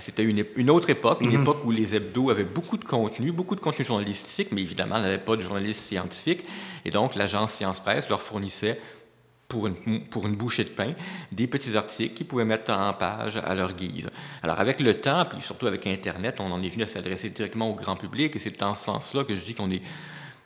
C'était 0.01 0.23
une, 0.23 0.45
une, 0.57 0.71
autre 0.71 0.91
époque, 0.91 1.23
une 1.23 1.31
mm 1.31 1.37
-hmm. 1.37 1.43
époque 1.43 1.65
où 1.65 1.71
les 1.71 1.95
hebdos 1.97 2.31
avaient 2.31 2.45
beaucoup 2.45 2.77
de 2.77 2.85
contenu, 2.85 3.33
beaucoup 3.33 3.57
de 3.57 3.61
contenu 3.61 3.85
journalistique, 3.85 4.49
mais 4.53 4.61
évidemment, 4.61 4.99
n'avaient 4.99 5.25
pas 5.31 5.37
de 5.37 5.43
journalistes 5.43 5.81
scientifiques. 5.81 6.45
Et 6.85 6.91
donc, 6.91 7.15
l'agence 7.15 7.53
Science 7.53 7.81
Presse 7.81 8.09
leur 8.11 8.21
fournissait 8.21 8.79
pour 9.49 9.67
une, 9.67 10.05
pour 10.13 10.27
une 10.27 10.37
bouchée 10.37 10.65
de 10.65 10.69
pain, 10.69 10.93
des 11.33 11.47
petits 11.47 11.75
articles 11.77 12.15
qu'ils 12.15 12.27
pouvaient 12.27 12.45
mettre 12.45 12.71
en 12.71 12.93
page 12.93 13.39
à 13.39 13.55
leur 13.55 13.73
guise. 13.73 14.11
Alors, 14.43 14.61
avec 14.61 14.79
le 14.79 14.93
temps, 14.95 15.25
puis 15.25 15.41
surtout 15.41 15.67
avec 15.67 15.87
Internet, 15.87 16.37
on 16.39 16.53
en 16.53 16.63
est 16.63 16.69
venu 16.69 16.83
à 16.83 16.87
s'adresser 16.87 17.31
directement 17.31 17.71
au 17.71 17.75
grand 17.75 17.97
public, 17.97 18.37
et 18.37 18.39
c'est 18.39 18.59
dans 18.61 18.75
ce 18.75 18.85
sens-là 18.85 19.25
que 19.25 19.35
je 19.35 19.43
dis 19.49 19.55
qu'on 19.55 19.71
est 19.71 19.83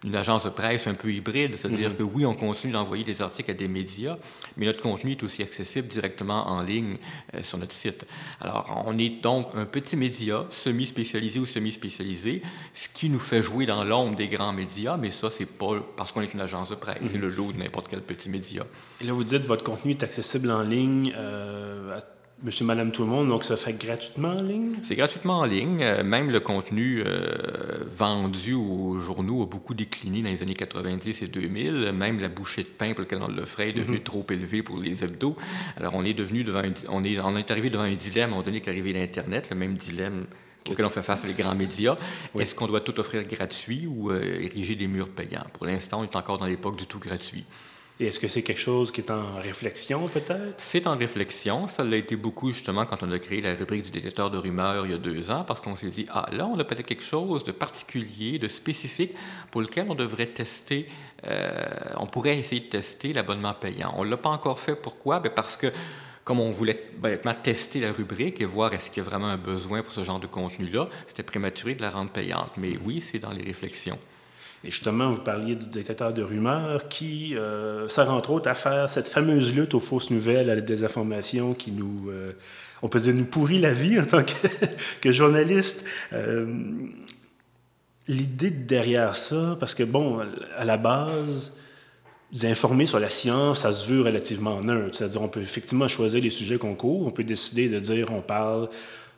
une 0.05 0.17
agence 0.17 0.45
de 0.45 0.51
presse 0.51 0.87
un 0.87 0.95
peu 0.95 1.13
hybride, 1.13 1.55
c'est-à-dire 1.55 1.91
mm 1.91 1.93
-hmm. 1.93 1.97
que 1.97 2.03
oui, 2.03 2.27
on 2.27 2.35
continue 2.35 2.73
d'envoyer 2.73 3.05
des 3.05 3.23
articles 3.23 3.51
à 3.51 3.55
des 3.55 3.69
médias, 3.69 4.17
mais 4.57 4.67
notre 4.67 4.81
contenu 4.81 5.13
est 5.13 5.23
aussi 5.23 5.43
accessible 5.43 5.89
directement 5.89 6.49
en 6.55 6.63
ligne 6.63 6.97
euh, 7.35 7.43
sur 7.43 7.59
notre 7.59 7.73
site. 7.73 8.07
Alors, 8.41 8.83
on 8.87 8.99
est 8.99 9.23
donc 9.23 9.45
un 9.55 9.67
petit 9.67 9.97
média, 9.97 10.47
semi-spécialisé 10.51 11.39
ou 11.39 11.47
semi-spécialisé, 11.47 12.43
ce 12.75 12.89
qui 12.97 13.09
nous 13.09 13.21
fait 13.31 13.43
jouer 13.43 13.65
dans 13.67 13.85
l'ombre 13.85 14.17
des 14.17 14.29
grands 14.29 14.53
médias, 14.63 14.97
mais 14.97 15.11
ça, 15.11 15.31
c'est 15.31 15.47
pas 15.47 15.75
parce 15.97 16.11
qu'on 16.13 16.23
est 16.23 16.35
une 16.35 16.41
agence 16.49 16.69
de 16.71 16.77
presse, 16.85 17.01
mm 17.01 17.05
-hmm. 17.05 17.11
c'est 17.13 17.23
le 17.27 17.31
lot 17.39 17.53
de 17.53 17.59
n'importe 17.63 17.87
quel 17.91 18.03
petit 18.03 18.29
média. 18.37 18.63
Et 19.01 19.05
là, 19.07 19.13
vous 19.13 19.25
dites 19.33 19.45
votre 19.45 19.65
contenu 19.71 19.89
est 19.93 20.03
accessible 20.03 20.49
en 20.51 20.63
ligne 20.77 21.13
euh, 21.17 21.99
à 21.99 22.01
Monsieur, 22.45 22.65
Madame, 22.65 22.91
tout 22.91 23.03
le 23.03 23.09
monde, 23.09 23.29
donc 23.29 23.45
ça 23.45 23.57
fait 23.57 23.73
gratuitement 23.73 24.31
en 24.31 24.43
ligne? 24.43 24.75
C'est 24.83 24.97
gratuitement 24.97 25.39
en 25.39 25.45
ligne. 25.45 25.81
Euh, 25.81 26.03
même 26.03 26.29
le 26.29 26.41
contenu 26.41 27.01
euh, 27.07 27.85
vendu 27.89 28.53
aux 28.55 28.99
journaux 28.99 29.45
a 29.45 29.47
beaucoup 29.47 29.75
décliné 29.75 30.23
dans 30.23 30.29
les 30.29 30.43
années 30.43 30.55
90 30.55 31.23
et 31.23 31.29
2000. 31.29 31.93
Même 31.93 32.19
la 32.19 32.29
bouchée 32.29 32.65
de 32.65 32.69
pain 32.69 32.95
pour 32.95 33.03
laquelle 33.03 33.23
on 33.23 33.29
l'offrait 33.29 33.69
est 33.69 33.73
devenue 33.73 33.99
mm 33.99 34.01
-hmm. 34.01 34.03
trop 34.03 34.27
élevée 34.31 34.65
pour 34.65 34.77
les 34.77 35.05
hebdos. 35.05 35.37
Alors, 35.77 35.95
on 35.95 36.05
est 36.05 36.15
devenu 36.15 36.43
devant 36.43 36.65
un, 36.65 36.73
on, 36.89 37.05
est, 37.05 37.17
on 37.21 37.37
est 37.37 37.51
arrivé 37.53 37.71
devant 37.71 37.85
un 37.85 37.95
dilemme, 37.95 38.31
moment 38.31 38.43
donné, 38.43 38.57
avec 38.57 38.67
l'arrivée 38.67 38.93
d'Internet, 38.93 39.47
le 39.51 39.57
même 39.57 39.75
dilemme 39.77 40.27
auquel 40.69 40.85
on 40.85 40.91
fait 40.97 41.03
face 41.03 41.25
les 41.25 41.35
grands 41.35 41.55
médias. 41.55 41.97
Oui. 42.35 42.43
Est-ce 42.43 42.55
qu'on 42.57 42.67
doit 42.67 42.81
tout 42.81 42.99
offrir 42.99 43.23
gratuit 43.25 43.87
ou 43.87 44.11
euh, 44.11 44.47
ériger 44.47 44.75
des 44.75 44.89
murs 44.89 45.11
payants? 45.11 45.47
Pour 45.53 45.67
l'instant, 45.67 46.01
on 46.01 46.05
est 46.09 46.17
encore 46.17 46.39
dans 46.39 46.51
l'époque 46.55 46.77
du 46.77 46.87
tout 46.87 46.99
gratuit. 46.99 47.45
Et 48.01 48.07
est-ce 48.07 48.19
que 48.19 48.27
c'est 48.27 48.43
quelque 48.43 48.61
chose 48.61 48.91
qui 48.91 49.01
est 49.01 49.11
en 49.11 49.37
réflexion, 49.37 50.09
peut-être? 50.09 50.55
C'est 50.57 50.87
en 50.87 50.97
réflexion. 50.97 51.69
Ça 51.69 51.85
l'a 51.85 51.97
été 51.97 52.17
beaucoup, 52.17 52.51
justement, 52.53 52.87
quand 52.87 53.03
on 53.03 53.13
a 53.13 53.19
créé 53.19 53.41
la 53.41 53.55
rubrique 53.55 53.85
du 53.85 53.91
détecteur 53.91 54.31
de 54.31 54.39
rumeurs 54.39 54.87
il 54.87 54.93
y 54.93 54.95
a 54.95 54.99
deux 54.99 55.31
ans, 55.31 55.45
parce 55.47 55.61
qu'on 55.61 55.77
s'est 55.77 55.89
dit, 55.89 56.07
ah, 56.11 56.27
là, 56.33 56.47
on 56.47 56.59
a 56.59 56.65
peut-être 56.65 56.87
quelque 56.87 57.05
chose 57.05 57.45
de 57.45 57.53
particulier, 57.53 58.39
de 58.39 58.49
spécifique, 58.49 59.13
pour 59.51 59.61
lequel 59.61 59.87
on 59.89 59.95
devrait 59.95 60.27
tester, 60.27 60.89
euh, 61.27 61.69
on 61.99 62.07
pourrait 62.07 62.39
essayer 62.39 62.63
de 62.63 62.69
tester 62.69 63.13
l'abonnement 63.13 63.55
payant. 63.55 63.93
On 63.97 64.05
ne 64.05 64.11
l'a 64.11 64.17
pas 64.17 64.31
encore 64.31 64.59
fait. 64.59 64.75
Pourquoi? 64.75 65.21
Bien 65.21 65.31
parce 65.35 65.57
que 65.57 65.73
comme 66.25 66.41
on 66.41 66.53
voulait 66.53 66.91
bêtement 66.99 67.35
tester 67.35 67.81
la 67.81 67.93
rubrique 67.93 68.41
et 68.41 68.45
voir 68.45 68.73
est-ce 68.73 68.91
qu'il 68.91 69.03
y 69.03 69.07
a 69.07 69.09
vraiment 69.09 69.27
un 69.27 69.37
besoin 69.37 69.83
pour 69.83 69.93
ce 69.93 70.05
genre 70.05 70.21
de 70.21 70.29
contenu-là, 70.29 70.89
c'était 71.07 71.25
prématuré 71.25 71.75
de 71.75 71.83
la 71.83 71.91
rendre 71.91 72.11
payante. 72.11 72.53
Mais 72.57 72.79
oui, 72.85 73.01
c'est 73.01 73.19
dans 73.19 73.33
les 73.33 73.43
réflexions. 73.43 73.99
Et 74.65 74.71
justement, 74.71 75.11
vous 75.11 75.21
parliez 75.21 75.57
du 75.57 75.69
détecteur 75.69 76.13
de 76.13 76.23
rumeurs 76.23 76.89
qui 76.89 77.37
euh, 77.37 77.89
sert 77.89 78.11
entre 78.11 78.31
autres 78.31 78.49
à 78.49 78.55
faire 78.55 78.89
cette 78.89 79.09
fameuse 79.09 79.55
lutte 79.55 79.75
aux 79.75 79.81
fausses 79.81 80.11
nouvelles, 80.11 80.51
à 80.51 80.55
la 80.55 80.61
désinformation 80.61 81.55
qui 81.55 81.73
nous, 81.73 82.11
euh, 82.11 82.33
on 82.81 82.89
peut 82.89 83.01
dire, 83.01 83.15
nous 83.15 83.25
pourrit 83.25 83.59
la 83.59 83.73
vie 83.73 83.99
en 83.99 84.05
tant 84.05 84.23
que, 84.23 84.35
que 85.01 85.13
journaliste. 85.13 85.85
Euh, 86.13 86.47
L'idée 88.09 88.51
derrière 88.51 89.15
ça, 89.15 89.57
parce 89.61 89.75
que 89.77 89.85
bon, 89.85 90.21
à 90.57 90.65
la 90.65 90.77
base, 90.77 91.53
informer 92.43 92.87
sur 92.87 92.99
la 92.99 93.09
science, 93.09 93.61
ça 93.61 93.73
se 93.73 93.89
veut 93.89 94.03
relativement 94.03 94.61
neutre. 94.61 94.97
C'est-à-dire, 94.97 95.23
on 95.23 95.29
peut 95.29 95.41
effectivement 95.41 95.87
choisir 95.87 96.23
les 96.23 96.31
sujets 96.31 96.59
qu'on 96.59 96.75
court, 96.75 97.07
on 97.07 97.11
peut 97.11 97.25
décider 97.25 97.69
de 97.69 97.79
dire, 97.79 98.09
on 98.11 98.21
parle 98.21 98.69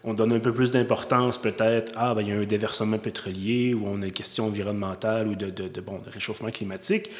on 0.04 0.14
donne 0.14 0.32
un 0.32 0.38
peu 0.38 0.52
plus 0.52 0.72
d'importance 0.72 1.38
peut-être, 1.38 1.92
ah, 1.96 2.14
ben, 2.14 2.22
il 2.22 2.28
y 2.28 2.32
a 2.32 2.36
un 2.36 2.44
déversement 2.44 2.98
pétrolier 2.98 3.74
ou 3.74 3.86
on 3.86 4.02
a 4.02 4.06
une 4.06 4.12
question 4.12 4.46
environnementale 4.46 5.26
ou 5.28 5.34
de, 5.34 5.48
de, 5.50 5.80
bon, 5.80 5.98
de 5.98 6.10
réchauffement 6.10 6.50
climatique. 6.50 7.10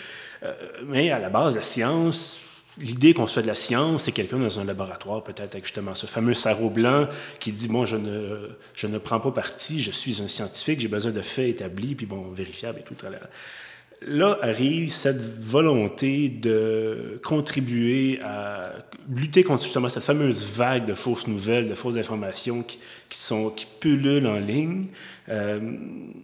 Euh, 0.43 0.53
mais 0.87 1.11
à 1.11 1.19
la 1.19 1.31
base, 1.31 1.57
la 1.57 1.63
science, 1.63 2.41
l'idée 2.79 3.15
qu'on 3.15 3.27
se 3.27 3.35
fait 3.35 3.43
de 3.43 3.47
la 3.47 3.55
science, 3.55 4.05
c'est 4.05 4.13
quelqu'un 4.13 4.39
dans 4.39 4.61
un 4.61 4.65
laboratoire, 4.65 5.25
peut-être 5.25 5.55
avec 5.55 5.65
justement 5.65 5.95
ce 5.95 6.07
fameux 6.07 6.35
sarreau 6.35 6.69
blanc 6.69 7.09
qui 7.41 7.53
dit, 7.53 7.69
bon, 7.69 7.87
je 7.87 7.97
ne, 7.97 8.51
je 8.75 8.87
ne 8.87 8.99
prends 8.99 9.21
pas 9.21 9.31
parti, 9.31 9.81
je 9.81 9.91
suis 9.91 10.21
un 10.23 10.29
scientifique, 10.29 10.81
j'ai 10.81 10.89
besoin 10.89 11.13
de 11.13 11.23
faits 11.23 11.49
établis, 11.49 11.95
puis 11.95 12.07
bon, 12.07 12.33
vérifiables 12.33 12.81
et 12.81 12.83
tout. 12.83 12.97
Là 14.07 14.39
arrive 14.43 14.91
cette 14.91 15.21
volonté 15.41 16.29
de 16.29 17.21
contribuer 17.25 18.21
à 18.23 18.73
lutter 19.09 19.43
contre 19.43 19.63
justement 19.63 19.89
cette 19.89 20.03
fameuse 20.03 20.53
vague 20.57 20.85
de 20.85 20.95
fausses 20.95 21.27
nouvelles, 21.27 21.69
de 21.69 21.75
fausses 21.75 21.97
informations 21.97 22.63
qui, 22.63 22.79
sont, 23.11 23.51
qui 23.51 23.67
pullulent 23.81 24.27
en 24.27 24.39
ligne. 24.39 24.87
Euh, 25.29 25.61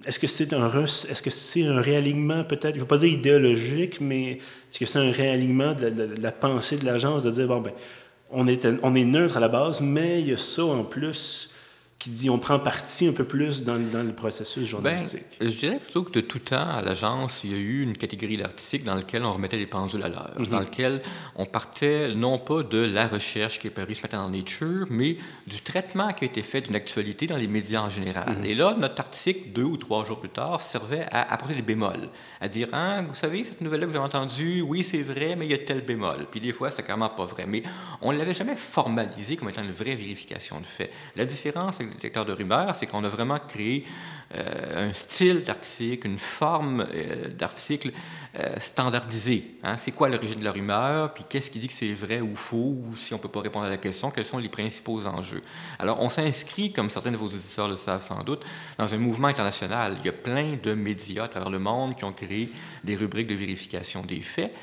est-ce 0.06 0.18
que 0.18 0.26
c'est 0.26 0.52
un, 0.52 0.84
est-ce 0.84 1.22
que 1.22 1.30
c'est 1.30 1.64
un 1.64 1.80
réalignement 1.80 2.44
peut-être, 2.44 2.72
je 2.72 2.76
ne 2.76 2.80
veux 2.80 2.86
pas 2.86 2.98
dire 2.98 3.12
idéologique, 3.12 4.00
mais 4.00 4.32
est-ce 4.32 4.78
que 4.78 4.86
c'est 4.86 4.98
un 4.98 5.12
réalignement 5.12 5.74
de 5.74 6.16
la, 6.20 6.32
pensée 6.32 6.76
de 6.76 6.84
l'agence 6.84 7.24
de 7.24 7.30
dire, 7.30 7.46
bon, 7.46 7.60
ben, 7.60 7.72
on 8.30 8.46
est, 8.46 8.66
on 8.82 8.94
est 8.94 9.04
neutre 9.04 9.36
à 9.36 9.40
la 9.40 9.48
base, 9.48 9.80
mais 9.80 10.20
il 10.20 10.28
y 10.28 10.32
a 10.32 10.36
ça 10.36 10.64
en 10.64 10.84
plus 10.84 11.50
qui 12.00 12.08
dit 12.08 12.30
on 12.30 12.38
prend 12.38 12.58
parti 12.58 13.06
un 13.06 13.12
peu 13.12 13.24
plus 13.24 13.62
dans, 13.62 13.78
dans 13.78 14.02
le 14.02 14.14
processus 14.14 14.66
journalistique? 14.66 15.26
Ben, 15.38 15.50
je 15.50 15.56
dirais 15.56 15.78
plutôt 15.78 16.02
que 16.02 16.10
de 16.10 16.22
tout 16.22 16.38
temps, 16.38 16.66
à 16.66 16.80
l'agence, 16.80 17.42
il 17.44 17.52
y 17.52 17.54
a 17.54 17.58
eu 17.58 17.82
une 17.82 17.96
catégorie 17.96 18.38
d'articles 18.38 18.86
dans 18.86 18.94
lequel 18.94 19.22
on 19.22 19.32
remettait 19.32 19.58
des 19.58 19.66
pendules 19.66 20.02
à 20.02 20.08
l'heure, 20.08 20.34
mm-hmm. 20.38 20.48
dans 20.48 20.60
lequel 20.60 21.02
on 21.36 21.44
partait 21.44 22.14
non 22.14 22.38
pas 22.38 22.62
de 22.62 22.78
la 22.78 23.06
recherche 23.06 23.58
qui 23.58 23.66
est 23.66 23.70
parue 23.70 23.94
ce 23.94 24.00
matin 24.00 24.16
dans 24.16 24.30
Nature, 24.30 24.86
mais 24.88 25.18
du 25.46 25.60
traitement 25.60 26.14
qui 26.14 26.24
a 26.24 26.26
été 26.26 26.42
fait 26.42 26.62
d'une 26.62 26.74
actualité 26.74 27.26
dans 27.26 27.36
les 27.36 27.48
médias 27.48 27.82
en 27.82 27.90
général. 27.90 28.28
Mm-hmm. 28.30 28.46
Et 28.46 28.54
là, 28.54 28.74
notre 28.78 29.00
article, 29.02 29.50
deux 29.50 29.64
ou 29.64 29.76
trois 29.76 30.06
jours 30.06 30.20
plus 30.20 30.30
tard, 30.30 30.62
servait 30.62 31.06
à 31.12 31.30
apporter 31.30 31.54
des 31.54 31.62
bémols, 31.62 32.08
à 32.40 32.48
dire, 32.48 32.68
hein, 32.72 33.02
vous 33.06 33.14
savez, 33.14 33.44
cette 33.44 33.60
nouvelle-là 33.60 33.84
que 33.84 33.90
vous 33.90 33.96
avez 33.98 34.06
entendue, 34.06 34.62
oui, 34.62 34.82
c'est 34.82 35.02
vrai, 35.02 35.36
mais 35.36 35.44
il 35.44 35.50
y 35.50 35.54
a 35.54 35.58
tel 35.58 35.82
bémol. 35.82 36.26
Puis 36.30 36.40
des 36.40 36.54
fois, 36.54 36.70
c'est 36.70 36.82
carrément 36.82 37.10
pas 37.10 37.26
vrai. 37.26 37.44
Mais 37.46 37.62
on 38.00 38.10
ne 38.10 38.16
l'avait 38.16 38.32
jamais 38.32 38.56
formalisé 38.56 39.36
comme 39.36 39.50
étant 39.50 39.62
une 39.62 39.72
vraie 39.72 39.96
vérification 39.96 40.60
de 40.60 40.66
fait. 40.66 40.90
La 41.14 41.26
différence 41.26 41.78
détecteur 41.90 42.24
de 42.24 42.32
rumeurs, 42.32 42.74
c'est 42.76 42.86
qu'on 42.86 43.04
a 43.04 43.08
vraiment 43.08 43.38
créé 43.38 43.84
euh, 44.36 44.90
un 44.90 44.92
style 44.92 45.42
d'article, 45.42 46.06
une 46.06 46.20
forme 46.20 46.86
euh, 46.94 47.28
d'article 47.30 47.90
euh, 48.38 48.54
standardisé. 48.58 49.56
Hein. 49.64 49.76
C'est 49.76 49.90
quoi 49.90 50.08
l'origine 50.08 50.38
de 50.38 50.44
la 50.44 50.52
rumeur, 50.52 51.12
puis 51.12 51.24
qu'est-ce 51.28 51.50
qui 51.50 51.58
dit 51.58 51.66
que 51.66 51.74
c'est 51.74 51.92
vrai 51.92 52.20
ou 52.20 52.36
faux, 52.36 52.76
ou 52.78 52.96
si 52.96 53.12
on 53.12 53.16
ne 53.16 53.22
peut 53.22 53.28
pas 53.28 53.40
répondre 53.40 53.64
à 53.64 53.68
la 53.68 53.76
question, 53.76 54.12
quels 54.12 54.26
sont 54.26 54.38
les 54.38 54.48
principaux 54.48 55.04
enjeux? 55.04 55.42
Alors, 55.80 56.00
on 56.00 56.08
s'inscrit, 56.08 56.72
comme 56.72 56.90
certains 56.90 57.10
de 57.10 57.16
vos 57.16 57.26
auditeurs 57.26 57.66
le 57.66 57.74
savent 57.74 58.04
sans 58.04 58.22
doute, 58.22 58.44
dans 58.78 58.94
un 58.94 58.98
mouvement 58.98 59.26
international. 59.26 59.96
Il 59.98 60.06
y 60.06 60.10
a 60.10 60.12
plein 60.12 60.56
de 60.62 60.74
médias 60.74 61.24
à 61.24 61.28
travers 61.28 61.50
le 61.50 61.58
monde 61.58 61.96
qui 61.96 62.04
ont 62.04 62.12
créé 62.12 62.52
des 62.84 62.94
rubriques 62.94 63.26
de 63.26 63.34
vérification 63.34 64.02
des 64.02 64.20
faits. 64.20 64.54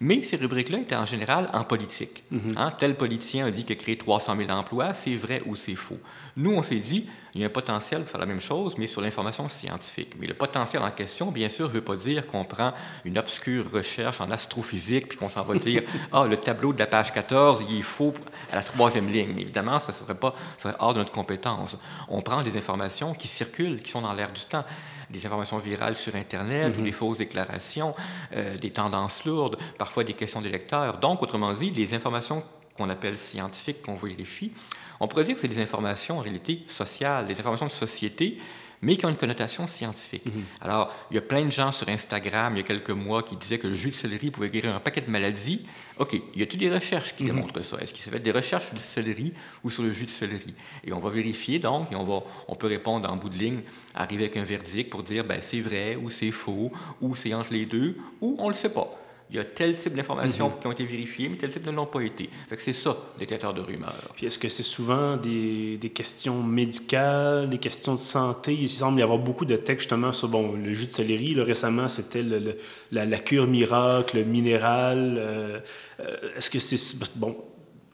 Mais 0.00 0.22
ces 0.22 0.36
rubriques-là 0.36 0.78
étaient 0.78 0.96
en 0.96 1.06
général 1.06 1.48
en 1.52 1.64
politique. 1.64 2.24
Mhm. 2.30 2.54
Hein, 2.56 2.72
tel 2.78 2.96
politicien 2.96 3.46
a 3.46 3.50
dit 3.50 3.64
qu'il 3.64 3.76
a 3.76 3.80
créé 3.80 3.96
300 3.96 4.36
000 4.36 4.50
emplois, 4.50 4.94
c'est 4.94 5.14
vrai 5.14 5.42
ou 5.46 5.56
c'est 5.56 5.74
faux? 5.74 5.98
Nous, 6.36 6.52
on 6.52 6.62
s'est 6.62 6.76
dit, 6.76 7.08
il 7.34 7.40
y 7.40 7.44
a 7.44 7.46
un 7.46 7.50
potentiel 7.50 8.02
pour 8.02 8.10
faire 8.10 8.20
la 8.20 8.26
même 8.26 8.40
chose, 8.40 8.76
mais 8.76 8.86
sur 8.86 9.00
l'information 9.00 9.48
scientifique. 9.48 10.14
Mais 10.18 10.26
le 10.26 10.34
potentiel 10.34 10.82
en 10.82 10.90
question, 10.90 11.30
bien 11.30 11.48
sûr, 11.48 11.68
ne 11.68 11.72
veut 11.72 11.80
pas 11.80 11.96
dire 11.96 12.26
qu'on 12.26 12.44
prend 12.44 12.74
une 13.06 13.18
obscure 13.18 13.70
recherche 13.70 14.20
en 14.20 14.30
astrophysique 14.30 15.08
puis 15.08 15.18
qu'on 15.18 15.30
s'en 15.30 15.44
va 15.44 15.54
dire, 15.54 15.82
ah, 16.12 16.26
le 16.26 16.36
tableau 16.36 16.74
de 16.74 16.78
la 16.78 16.86
page 16.86 17.12
14, 17.12 17.64
il 17.68 17.78
est 17.78 17.82
faux 17.82 18.12
à 18.52 18.56
la 18.56 18.62
troisième 18.62 19.10
ligne. 19.10 19.38
Évidemment, 19.38 19.78
ça 19.80 19.92
serait, 19.92 20.14
pas, 20.14 20.34
ça 20.58 20.70
serait 20.70 20.76
hors 20.78 20.92
de 20.92 20.98
notre 20.98 21.12
compétence. 21.12 21.78
On 22.08 22.20
prend 22.20 22.42
des 22.42 22.56
informations 22.58 23.14
qui 23.14 23.28
circulent, 23.28 23.82
qui 23.82 23.90
sont 23.90 24.02
dans 24.02 24.12
l'air 24.12 24.30
du 24.32 24.42
temps 24.42 24.64
des 25.08 25.24
informations 25.24 25.58
virales 25.58 25.96
sur 25.96 26.16
Internet, 26.16 26.76
mhm. 26.76 26.84
des 26.84 26.92
fausses 26.92 27.18
déclarations, 27.18 27.94
euh, 28.34 28.58
des 28.58 28.70
tendances 28.70 29.24
lourdes, 29.24 29.56
parfois 29.78 30.04
des 30.04 30.14
questions 30.14 30.42
des 30.42 30.50
lecteurs. 30.50 30.98
Donc, 30.98 31.22
autrement 31.22 31.52
dit, 31.52 31.70
les 31.70 31.94
informations 31.94 32.42
qu'on 32.76 32.90
appelle 32.90 33.16
scientifiques, 33.16 33.82
qu'on 33.82 33.94
vérifie, 33.94 34.52
on 35.00 35.08
pourrait 35.08 35.24
dire 35.24 35.34
que 35.34 35.40
c'est 35.40 35.48
des 35.48 35.60
informations 35.60 36.18
en 36.18 36.22
réalité 36.22 36.62
sociales, 36.66 37.26
des 37.26 37.38
informations 37.38 37.66
de 37.66 37.72
société 37.72 38.38
mais 38.82 38.96
qui 38.96 39.06
ont 39.06 39.08
une 39.08 39.16
connotation 39.16 39.66
scientifique. 39.66 40.26
Mhm. 40.26 40.44
Alors, 40.60 40.94
il 41.10 41.14
y 41.14 41.18
a 41.18 41.22
plein 41.22 41.44
de 41.44 41.50
gens 41.50 41.72
sur 41.72 41.88
Instagram, 41.88 42.54
il 42.54 42.58
y 42.58 42.60
a 42.60 42.66
quelques 42.66 42.90
mois, 42.90 43.22
qui 43.22 43.36
disaient 43.36 43.58
que 43.58 43.68
le 43.68 43.74
jus 43.74 43.88
de 43.88 43.94
céleri 43.94 44.30
pouvait 44.30 44.50
guérir 44.50 44.74
un 44.74 44.80
paquet 44.80 45.00
de 45.00 45.10
maladies. 45.10 45.66
OK, 45.98 46.14
il 46.34 46.40
y 46.40 46.42
a-t-il 46.42 46.58
des 46.58 46.72
recherches 46.72 47.14
qui 47.16 47.24
mhm. 47.24 47.30
démontrent 47.30 47.62
ça? 47.62 47.78
Est-ce 47.80 47.92
qu'il 47.92 48.02
s'est 48.02 48.10
fait 48.10 48.20
des 48.20 48.32
recherches 48.32 48.66
sur 48.66 48.74
le 48.74 48.80
céleri 48.80 49.32
ou 49.64 49.70
sur 49.70 49.82
le 49.82 49.92
jus 49.92 50.06
de 50.06 50.10
céleri? 50.10 50.54
Et 50.84 50.92
on 50.92 50.98
va 50.98 51.10
vérifier, 51.10 51.58
donc, 51.58 51.90
et 51.92 51.96
on, 51.96 52.04
va, 52.04 52.22
on 52.48 52.54
peut 52.54 52.66
répondre 52.66 53.10
en 53.10 53.16
bout 53.16 53.28
de 53.28 53.38
ligne, 53.38 53.60
arriver 53.94 54.24
avec 54.24 54.36
un 54.36 54.44
verdict 54.44 54.90
pour 54.90 55.02
dire, 55.02 55.24
ben, 55.24 55.40
c'est 55.40 55.60
vrai 55.60 55.96
ou 55.96 56.10
c'est 56.10 56.32
faux, 56.32 56.70
ou 57.00 57.14
c'est 57.14 57.34
entre 57.34 57.52
les 57.52 57.66
deux, 57.66 57.96
ou 58.20 58.36
on 58.38 58.44
ne 58.44 58.50
le 58.50 58.54
sait 58.54 58.72
pas 58.72 58.90
il 59.28 59.36
y 59.36 59.38
a 59.40 59.44
tel 59.44 59.76
type 59.76 59.94
d'informations 59.94 60.48
mhm. 60.48 60.54
qui 60.60 60.66
ont 60.68 60.72
été 60.72 60.84
vérifiées, 60.84 61.28
mais 61.28 61.36
tel 61.36 61.50
type 61.50 61.66
ne 61.66 61.72
l'ont 61.72 61.86
pas 61.86 62.00
été. 62.02 62.30
C'est 62.58 62.72
ça, 62.72 62.96
détecteur 63.18 63.52
de 63.52 63.60
rumeurs. 63.60 64.10
Puis 64.14 64.26
est-ce 64.26 64.38
que 64.38 64.48
c'est 64.48 64.62
souvent 64.62 65.16
des, 65.16 65.78
des, 65.78 65.90
questions 65.90 66.42
médicales, 66.42 67.48
des 67.48 67.58
questions 67.58 67.94
de 67.94 67.98
santé? 67.98 68.54
Il 68.54 68.68
semble 68.68 69.00
y 69.00 69.02
avoir 69.02 69.18
beaucoup 69.18 69.44
de 69.44 69.56
textes 69.56 69.88
justement 69.88 70.12
sur 70.12 70.28
bon, 70.28 70.52
le 70.52 70.72
jus 70.72 70.86
de 70.86 70.92
céleri. 70.92 71.34
Là, 71.34 71.42
récemment, 71.42 71.88
c'était 71.88 72.22
le, 72.22 72.56
la, 72.92 73.04
la, 73.04 73.18
cure 73.18 73.48
miracle, 73.48 74.18
le 74.18 74.24
minéral. 74.24 75.16
Euh, 75.18 75.60
euh, 76.00 76.16
est-ce 76.36 76.48
que 76.48 76.60
c'est... 76.60 76.96
Bon, 77.16 77.36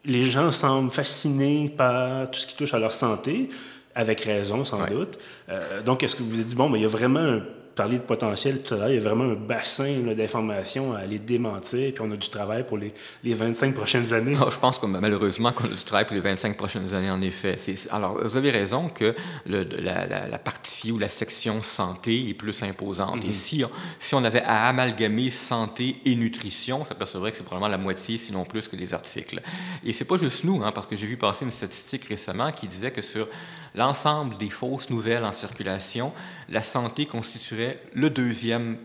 les 0.05 0.25
gens 0.25 0.51
semblent 0.51 0.91
fascinés 0.91 1.73
par 1.75 2.29
tout 2.29 2.39
ce 2.39 2.45
qui 2.45 2.55
touche 2.55 2.73
à 2.73 2.79
leur 2.79 2.93
santé, 2.93 3.49
avec 3.95 4.21
raison 4.21 4.63
sans 4.63 4.85
doute. 4.85 5.17
Euh, 5.49 5.81
donc, 5.81 6.03
est-ce 6.03 6.15
que 6.15 6.23
vous 6.23 6.29
vous 6.29 6.39
êtes 6.39 6.47
dit, 6.47 6.55
bon, 6.55 6.69
mais 6.69 6.79
il 6.79 6.83
y 6.83 6.85
a 6.85 6.89
vraiment 6.89 7.19
un 7.19 7.43
parler 7.75 7.97
de 7.97 8.03
potentiel 8.03 8.61
tout 8.61 8.75
à 8.75 8.77
l'heure, 8.77 8.89
il 8.89 8.95
y 8.95 8.97
a 8.97 9.01
vraiment 9.01 9.23
un 9.23 9.35
bassin 9.35 10.01
d'informations 10.15 10.93
à 10.93 10.99
aller 10.99 11.19
démentir, 11.19 11.93
puis 11.93 12.03
on 12.03 12.11
a 12.11 12.15
du 12.15 12.29
travail 12.29 12.65
pour 12.65 12.77
les, 12.77 12.89
les 13.23 13.33
25 13.33 13.73
prochaines 13.73 14.13
années. 14.13 14.37
Je 14.49 14.59
pense 14.59 14.77
que 14.77 14.85
malheureusement 14.85 15.51
qu'on 15.51 15.65
a 15.65 15.75
du 15.75 15.83
travail 15.83 16.05
pour 16.05 16.15
les 16.15 16.21
25 16.21 16.55
prochaines 16.55 16.93
années, 16.93 17.09
en 17.09 17.21
effet. 17.21 17.55
Alors, 17.91 18.19
vous 18.23 18.37
avez 18.37 18.51
raison 18.51 18.89
que 18.89 19.15
le, 19.45 19.63
la, 19.79 20.05
la, 20.05 20.37
partie 20.37 20.91
ou 20.91 20.99
la 20.99 21.07
section 21.07 21.63
santé 21.63 22.29
est 22.29 22.33
plus 22.33 22.61
imposante. 22.63 23.23
Et 23.23 23.27
mhm. 23.27 23.33
si 23.33 23.63
on, 23.63 23.69
si 23.99 24.15
on 24.15 24.23
avait 24.23 24.43
à 24.43 24.67
amalgamer 24.67 25.29
santé 25.31 25.97
et 26.05 26.15
nutrition, 26.15 26.83
ça 26.83 26.89
s'apercevrait 26.89 27.31
que 27.31 27.37
c'est 27.37 27.43
probablement 27.43 27.71
la 27.71 27.77
moitié, 27.77 28.17
sinon 28.17 28.45
plus, 28.45 28.67
que 28.67 28.75
les 28.75 28.93
articles. 28.93 29.41
Et 29.83 29.93
c'est 29.93 30.05
pas 30.05 30.17
juste 30.17 30.43
nous, 30.43 30.63
hein, 30.63 30.71
parce 30.71 30.87
que 30.87 30.95
j'ai 30.95 31.07
vu 31.07 31.17
passer 31.17 31.45
une 31.45 31.51
statistique 31.51 32.05
récemment 32.05 32.51
qui 32.51 32.67
disait 32.67 32.91
que 32.91 33.01
sur 33.01 33.27
l'ensemble 33.75 34.37
des 34.37 34.49
fausses 34.49 34.89
nouvelles 34.89 35.23
en 35.23 35.31
circulation, 35.31 36.11
la 36.49 36.61
santé 36.61 37.05
constituerait 37.05 37.79
le 37.93 38.09
deuxième 38.09 38.77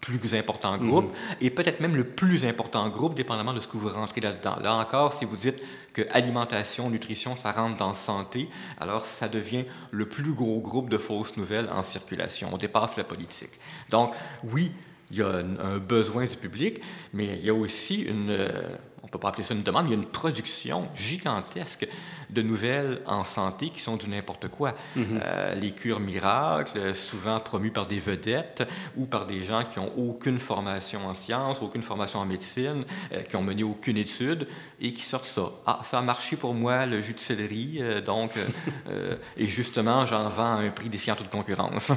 plus 0.00 0.34
important 0.34 0.76
groupe 0.78 1.06
mhm. 1.06 1.36
et 1.40 1.50
peut-être 1.50 1.80
même 1.80 1.96
le 1.96 2.04
plus 2.04 2.44
important 2.44 2.88
groupe, 2.88 3.14
dépendamment 3.14 3.52
de 3.52 3.60
ce 3.60 3.66
que 3.66 3.76
vous 3.76 3.88
rentrez 3.88 4.20
là-dedans. 4.20 4.56
Là 4.62 4.74
encore, 4.74 5.12
si 5.12 5.24
vous 5.24 5.36
dites 5.36 5.60
que 5.92 6.02
alimentation, 6.12 6.90
nutrition, 6.90 7.34
ça 7.34 7.50
rentre 7.52 7.76
dans 7.76 7.94
santé, 7.94 8.48
alors 8.78 9.04
ça 9.04 9.28
devient 9.28 9.64
le 9.90 10.08
plus 10.08 10.32
gros 10.32 10.60
groupe 10.60 10.90
de 10.90 10.98
fausses 10.98 11.36
nouvelles 11.36 11.68
en 11.72 11.82
circulation. 11.82 12.50
On 12.52 12.56
dépasse 12.56 12.96
la 12.96 13.04
politique. 13.04 13.58
Donc, 13.90 14.14
oui, 14.44 14.72
il 15.10 15.18
y 15.18 15.22
a 15.22 15.28
un, 15.28 15.78
besoin 15.78 16.26
du 16.26 16.36
public, 16.36 16.80
mais 17.12 17.36
il 17.38 17.44
y 17.44 17.50
a 17.50 17.54
aussi 17.54 18.02
une, 18.02 18.30
euh, 18.30 18.76
peut 19.16 19.22
pas 19.22 19.28
appeler 19.28 19.44
ça 19.44 19.54
une 19.54 19.62
demande, 19.62 19.86
il 19.86 19.90
y 19.90 19.94
a 19.94 19.96
une 19.96 20.06
production 20.06 20.88
gigantesque 20.94 21.88
de 22.30 22.42
nouvelles 22.42 23.02
en 23.06 23.24
santé 23.24 23.70
qui 23.70 23.80
sont 23.80 23.96
du 23.96 24.08
n'importe 24.08 24.48
quoi. 24.48 24.74
Mhm. 24.96 25.20
Euh, 25.22 25.54
les 25.54 25.72
cures 25.72 26.00
miracles, 26.00 26.94
souvent 26.94 27.40
promues 27.40 27.70
par 27.70 27.86
des 27.86 28.00
vedettes 28.00 28.66
ou 28.96 29.06
par 29.06 29.26
des 29.26 29.42
gens 29.42 29.64
qui 29.64 29.78
n'ont 29.78 29.92
aucune 29.96 30.38
formation 30.38 31.06
en 31.06 31.14
sciences, 31.14 31.62
aucune 31.62 31.82
formation 31.82 32.20
en 32.20 32.26
médecine, 32.26 32.84
euh, 33.12 33.22
qui 33.22 33.36
n'ont 33.36 33.42
mené 33.42 33.62
aucune 33.62 33.96
étude 33.96 34.48
et 34.80 34.92
qui 34.92 35.02
sortent 35.02 35.24
ça. 35.24 35.50
Ah, 35.66 35.80
ça 35.82 35.98
a 35.98 36.02
marché 36.02 36.36
pour 36.36 36.54
moi, 36.54 36.86
le 36.86 37.00
jus 37.00 37.14
de 37.14 37.20
céleri, 37.20 37.78
euh, 37.80 38.00
donc, 38.00 38.32
et 39.36 39.46
justement, 39.46 40.04
j'en 40.06 40.28
vends 40.28 40.56
à 40.56 40.60
un 40.60 40.70
prix 40.70 40.88
défiant 40.88 41.14
toute 41.14 41.30
concurrence. 41.30 41.92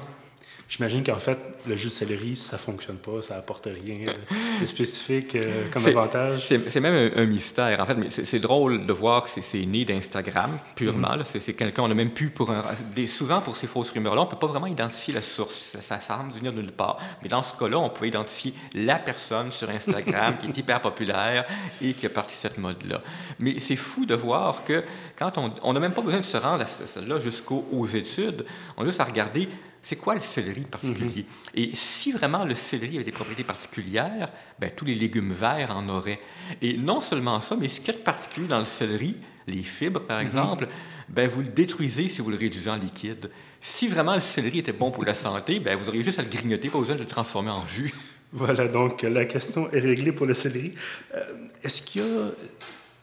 J'imagine 0.70 1.04
qu'en 1.04 1.18
fait, 1.18 1.40
le 1.68 1.76
jus 1.76 1.88
de 1.88 1.92
céleri, 1.92 2.36
ça 2.36 2.56
ne 2.56 2.62
fonctionne 2.62 2.98
pas, 2.98 3.24
ça 3.24 3.36
n'apporte 3.36 3.66
rien 3.66 4.14
de 4.62 4.66
spécifique 4.68 5.36
euh, 5.36 5.66
comme 5.72 5.84
avantage? 5.88 6.46
C'est 6.48 6.80
même 6.80 7.12
un, 7.16 7.26
mystère. 7.26 7.80
En 7.80 7.88
fait, 7.88 7.98
c'est 8.10 8.38
drôle 8.38 8.86
de 8.86 8.94
voir 8.94 9.24
que 9.24 9.32
c'est 9.32 9.66
né 9.66 9.84
d'Instagram, 9.84 10.60
purement. 10.76 11.18
Mm 11.18 11.24
C'est 11.24 11.54
quelqu'un, 11.54 11.82
on 11.82 11.90
a 11.90 11.96
même 11.96 12.12
pu, 12.12 12.30
pour 12.30 12.52
un, 12.52 12.64
des, 12.96 13.08
souvent 13.08 13.42
pour 13.42 13.58
ces 13.58 13.66
fausses 13.66 13.90
rumeurs-là, 13.90 14.22
on 14.22 14.26
ne 14.26 14.30
peut 14.30 14.38
pas 14.38 14.46
vraiment 14.46 14.68
identifier 14.68 15.12
la 15.12 15.24
source. 15.24 15.76
Ça, 15.80 16.00
semble 16.00 16.34
venir 16.34 16.54
de 16.54 16.62
nulle 16.62 16.72
part. 16.72 17.00
Mais 17.24 17.30
dans 17.30 17.42
ce 17.42 17.58
cas-là, 17.58 17.80
on 17.80 17.90
pouvait 17.90 18.10
identifier 18.10 18.54
la 18.76 19.00
personne 19.00 19.52
sur 19.52 19.72
Instagram 19.72 20.38
qui 20.38 20.48
est 20.48 20.58
hyper 20.60 20.82
populaire 20.82 21.46
et 21.82 21.94
qui 21.94 22.06
a 22.06 22.10
parti 22.10 22.36
cette 22.36 22.60
mode-là. 22.60 23.02
Mais 23.40 23.60
c'est 23.60 23.76
fou 23.76 24.06
de 24.06 24.14
voir 24.14 24.64
que 24.64 24.84
quand 25.18 25.32
on 25.64 25.74
n'a 25.74 25.80
même 25.80 25.94
pas 25.94 26.02
besoin 26.02 26.20
de 26.20 26.26
se 26.26 26.38
rendre 26.38 26.64
à 26.64 27.02
là 27.08 27.20
jusqu'aux 27.20 27.88
études, 27.88 28.46
on 28.78 28.84
a 28.84 28.86
juste 28.86 29.02
à 29.02 29.06
regarder 29.06 29.50
c'est 29.82 29.96
quoi 29.96 30.16
le 30.16 30.22
céleri 30.22 30.62
particulier? 30.62 31.26
Mhm. 31.26 31.52
Et 31.56 31.72
si 31.74 32.12
vraiment 32.12 32.46
le 32.46 32.56
céleri 32.56 32.96
avait 32.96 33.04
des 33.04 33.12
propriétés 33.12 33.44
particulières, 33.44 34.30
ben, 34.60 34.72
tous 34.76 34.86
les 34.86 34.96
légumes 34.96 35.34
verts 35.34 35.76
en 35.76 35.88
auraient. 35.90 36.20
Et 36.62 36.78
non 36.78 37.02
seulement 37.02 37.40
ça, 37.40 37.56
mais 37.56 37.70
ce 37.70 37.80
qu'il 37.80 37.94
y 37.94 37.98
a 37.98 38.00
de 38.00 38.04
particulier 38.04 38.48
dans 38.48 38.60
le 38.60 38.66
céleri, 38.66 39.16
les 39.48 39.64
fibres 39.64 40.02
par 40.02 40.20
mhm. 40.20 40.26
exemple, 40.26 40.68
ben, 41.08 41.28
vous 41.28 41.42
le 41.42 41.48
détruisez 41.48 42.10
si 42.10 42.22
vous 42.22 42.30
le 42.30 42.38
réduisez 42.38 42.70
en 42.70 42.78
liquide. 42.78 43.32
Si 43.60 43.88
vraiment 43.88 44.16
le 44.16 44.22
céleri 44.22 44.60
était 44.60 44.74
bon 44.74 44.92
pour 44.92 45.04
la 45.04 45.14
santé, 45.14 45.60
ben, 45.60 45.78
vous 45.78 45.90
auriez 45.90 46.04
juste 46.04 46.20
à 46.20 46.22
le 46.22 46.30
grignoter, 46.30 46.70
pas 46.70 46.80
besoin 46.80 46.96
de 46.96 47.02
le 47.02 47.08
transformer 47.08 47.52
en 47.52 47.68
jus. 47.68 47.94
Voilà, 48.32 48.68
donc 48.68 49.02
la 49.02 49.26
question 49.26 49.72
est 49.72 49.80
réglée 49.80 50.12
pour 50.12 50.28
le 50.28 50.36
céleri. 50.36 50.72
Euh, 51.16 51.24
est-ce 51.64 51.82
qu'il 51.82 52.02
y 52.02 52.06
a 52.06 52.32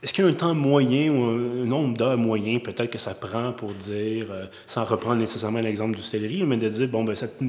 est-ce 0.06 0.14
qu'il 0.14 0.24
y 0.24 0.28
a 0.28 0.30
un 0.30 0.34
temps 0.34 0.54
moyen 0.54 1.10
ou 1.10 1.24
un, 1.24 1.66
nombre 1.66 1.96
d'heures 1.96 2.16
moyen 2.16 2.60
peut-être 2.60 2.92
que 2.92 2.98
ça 2.98 3.12
prend 3.12 3.52
pour 3.52 3.74
dire, 3.74 4.26
euh, 4.30 4.44
sans 4.64 4.84
reprendre 4.84 5.16
nécessairement 5.16 5.58
l'exemple 5.58 5.96
du 5.96 6.02
céleri, 6.02 6.44
mais 6.44 6.56
de 6.58 6.68
dire, 6.68 6.86
bon, 6.86 7.02
ben, 7.02 7.16
cette 7.16 7.40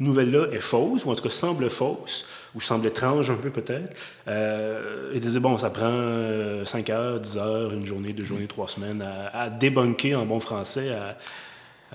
nouvelle-là 0.00 0.46
est 0.50 0.60
fausse, 0.60 1.04
ou 1.04 1.10
en 1.10 1.14
tout 1.14 1.22
cas 1.22 1.28
semble 1.28 1.68
fausse, 1.68 2.24
ou 2.54 2.62
semble 2.62 2.86
étrange 2.86 3.30
un 3.30 3.34
peu 3.34 3.50
peut-être, 3.50 3.94
euh, 4.28 5.12
et 5.12 5.20
de 5.20 5.28
dire, 5.28 5.40
bon, 5.42 5.58
ça 5.58 5.68
prend 5.68 6.64
5 6.64 6.88
euh, 6.88 6.94
heures, 6.94 7.20
10 7.20 7.36
heures, 7.36 7.72
une 7.74 7.84
journée, 7.84 8.14
deux 8.14 8.24
journées, 8.24 8.46
trois 8.46 8.68
semaines 8.68 9.02
à, 9.02 9.42
à 9.42 9.50
débunker 9.50 10.18
en 10.18 10.24
bon 10.24 10.40
français, 10.40 10.92
à, 10.92 11.18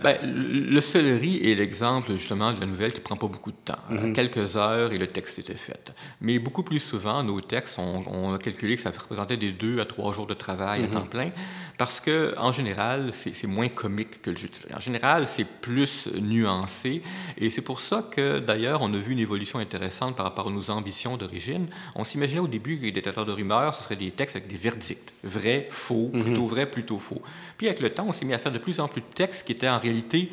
ben, 0.01 0.17
le 0.23 0.79
céleri 0.81 1.51
est 1.51 1.55
l'exemple 1.55 2.13
justement 2.13 2.53
de 2.53 2.59
la 2.59 2.65
nouvelle 2.65 2.93
qui 2.93 3.01
prend 3.01 3.17
pas 3.17 3.27
beaucoup 3.27 3.51
de 3.51 3.57
temps. 3.63 3.79
Mhm. 3.89 4.13
Quelques 4.13 4.55
heures 4.55 4.93
et 4.93 4.97
le 4.97 5.07
texte 5.07 5.39
était 5.39 5.55
fait. 5.55 5.91
Mais 6.21 6.39
beaucoup 6.39 6.63
plus 6.63 6.79
souvent, 6.79 7.23
nos 7.23 7.41
textes, 7.41 7.77
on, 7.77 8.33
a 8.33 8.37
calculé 8.37 8.75
que 8.75 8.81
ça 8.81 8.91
représentait 8.91 9.37
des 9.37 9.51
deux 9.51 9.79
à 9.79 9.85
trois 9.85 10.13
jours 10.13 10.27
de 10.27 10.33
travail 10.33 10.83
à 10.83 10.87
mhm. 10.87 10.93
temps 10.93 11.05
plein, 11.05 11.31
parce 11.77 11.99
que 11.99 12.33
en 12.37 12.51
général, 12.51 13.09
c'est 13.11 13.47
moins 13.47 13.67
comique 13.67 14.21
que 14.21 14.29
le 14.29 14.37
jeu 14.37 14.47
de 14.47 14.75
En 14.75 14.79
général, 14.79 15.27
c'est 15.27 15.45
plus 15.45 16.07
nuancé, 16.13 17.01
et 17.37 17.49
c'est 17.49 17.61
pour 17.61 17.81
ça 17.81 18.07
que 18.09 18.39
d'ailleurs, 18.39 18.81
on 18.81 18.93
a 18.93 18.97
vu 18.97 19.11
une 19.11 19.19
évolution 19.19 19.59
intéressante 19.59 20.15
par 20.15 20.25
rapport 20.25 20.47
à 20.47 20.51
nos 20.51 20.71
ambitions 20.71 21.17
d'origine. 21.17 21.67
On 21.95 22.03
s'imaginait 22.03 22.39
au 22.39 22.47
début 22.47 22.77
que 22.77 22.83
les 22.83 22.91
détecteurs 22.91 23.25
de 23.25 23.31
rumeurs, 23.31 23.75
ce 23.75 23.83
seraient 23.83 23.95
des 23.95 24.11
textes 24.11 24.35
avec 24.37 24.47
des 24.47 24.57
verdicts, 24.57 25.13
vrai, 25.23 25.67
faux, 25.69 26.11
mhm. 26.13 26.23
plutôt 26.23 26.45
vrai, 26.45 26.65
plutôt 26.65 26.99
faux. 26.99 27.21
Puis 27.57 27.67
avec 27.67 27.81
le 27.81 27.91
temps, 27.91 28.05
on 28.07 28.11
s'est 28.11 28.25
mis 28.25 28.33
à 28.33 28.39
faire 28.39 28.51
de 28.51 28.57
plus 28.57 28.79
en 28.79 28.87
plus 28.87 29.01
de 29.01 29.13
textes 29.13 29.45
qui 29.45 29.51
étaient 29.51 29.69
en 29.69 29.80
réalité 29.81 30.31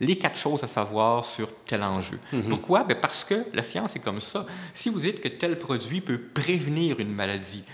les 0.00 0.16
quatre 0.16 0.38
choses 0.38 0.64
à 0.64 0.66
savoir 0.66 1.24
sur 1.24 1.48
tel 1.66 1.82
enjeu. 1.82 2.18
Mhm. 2.32 2.48
Pourquoi? 2.48 2.84
Ben 2.84 2.96
parce 2.98 3.24
que 3.24 3.44
la 3.52 3.62
science 3.62 3.96
est 3.96 4.00
comme 4.00 4.20
ça. 4.20 4.46
Si 4.72 4.88
vous 4.88 5.00
dites 5.00 5.20
que 5.20 5.28
tel 5.28 5.58
produit 5.58 6.00
peut 6.00 6.18
prévenir 6.18 7.00
une 7.00 7.12
maladie, 7.12 7.64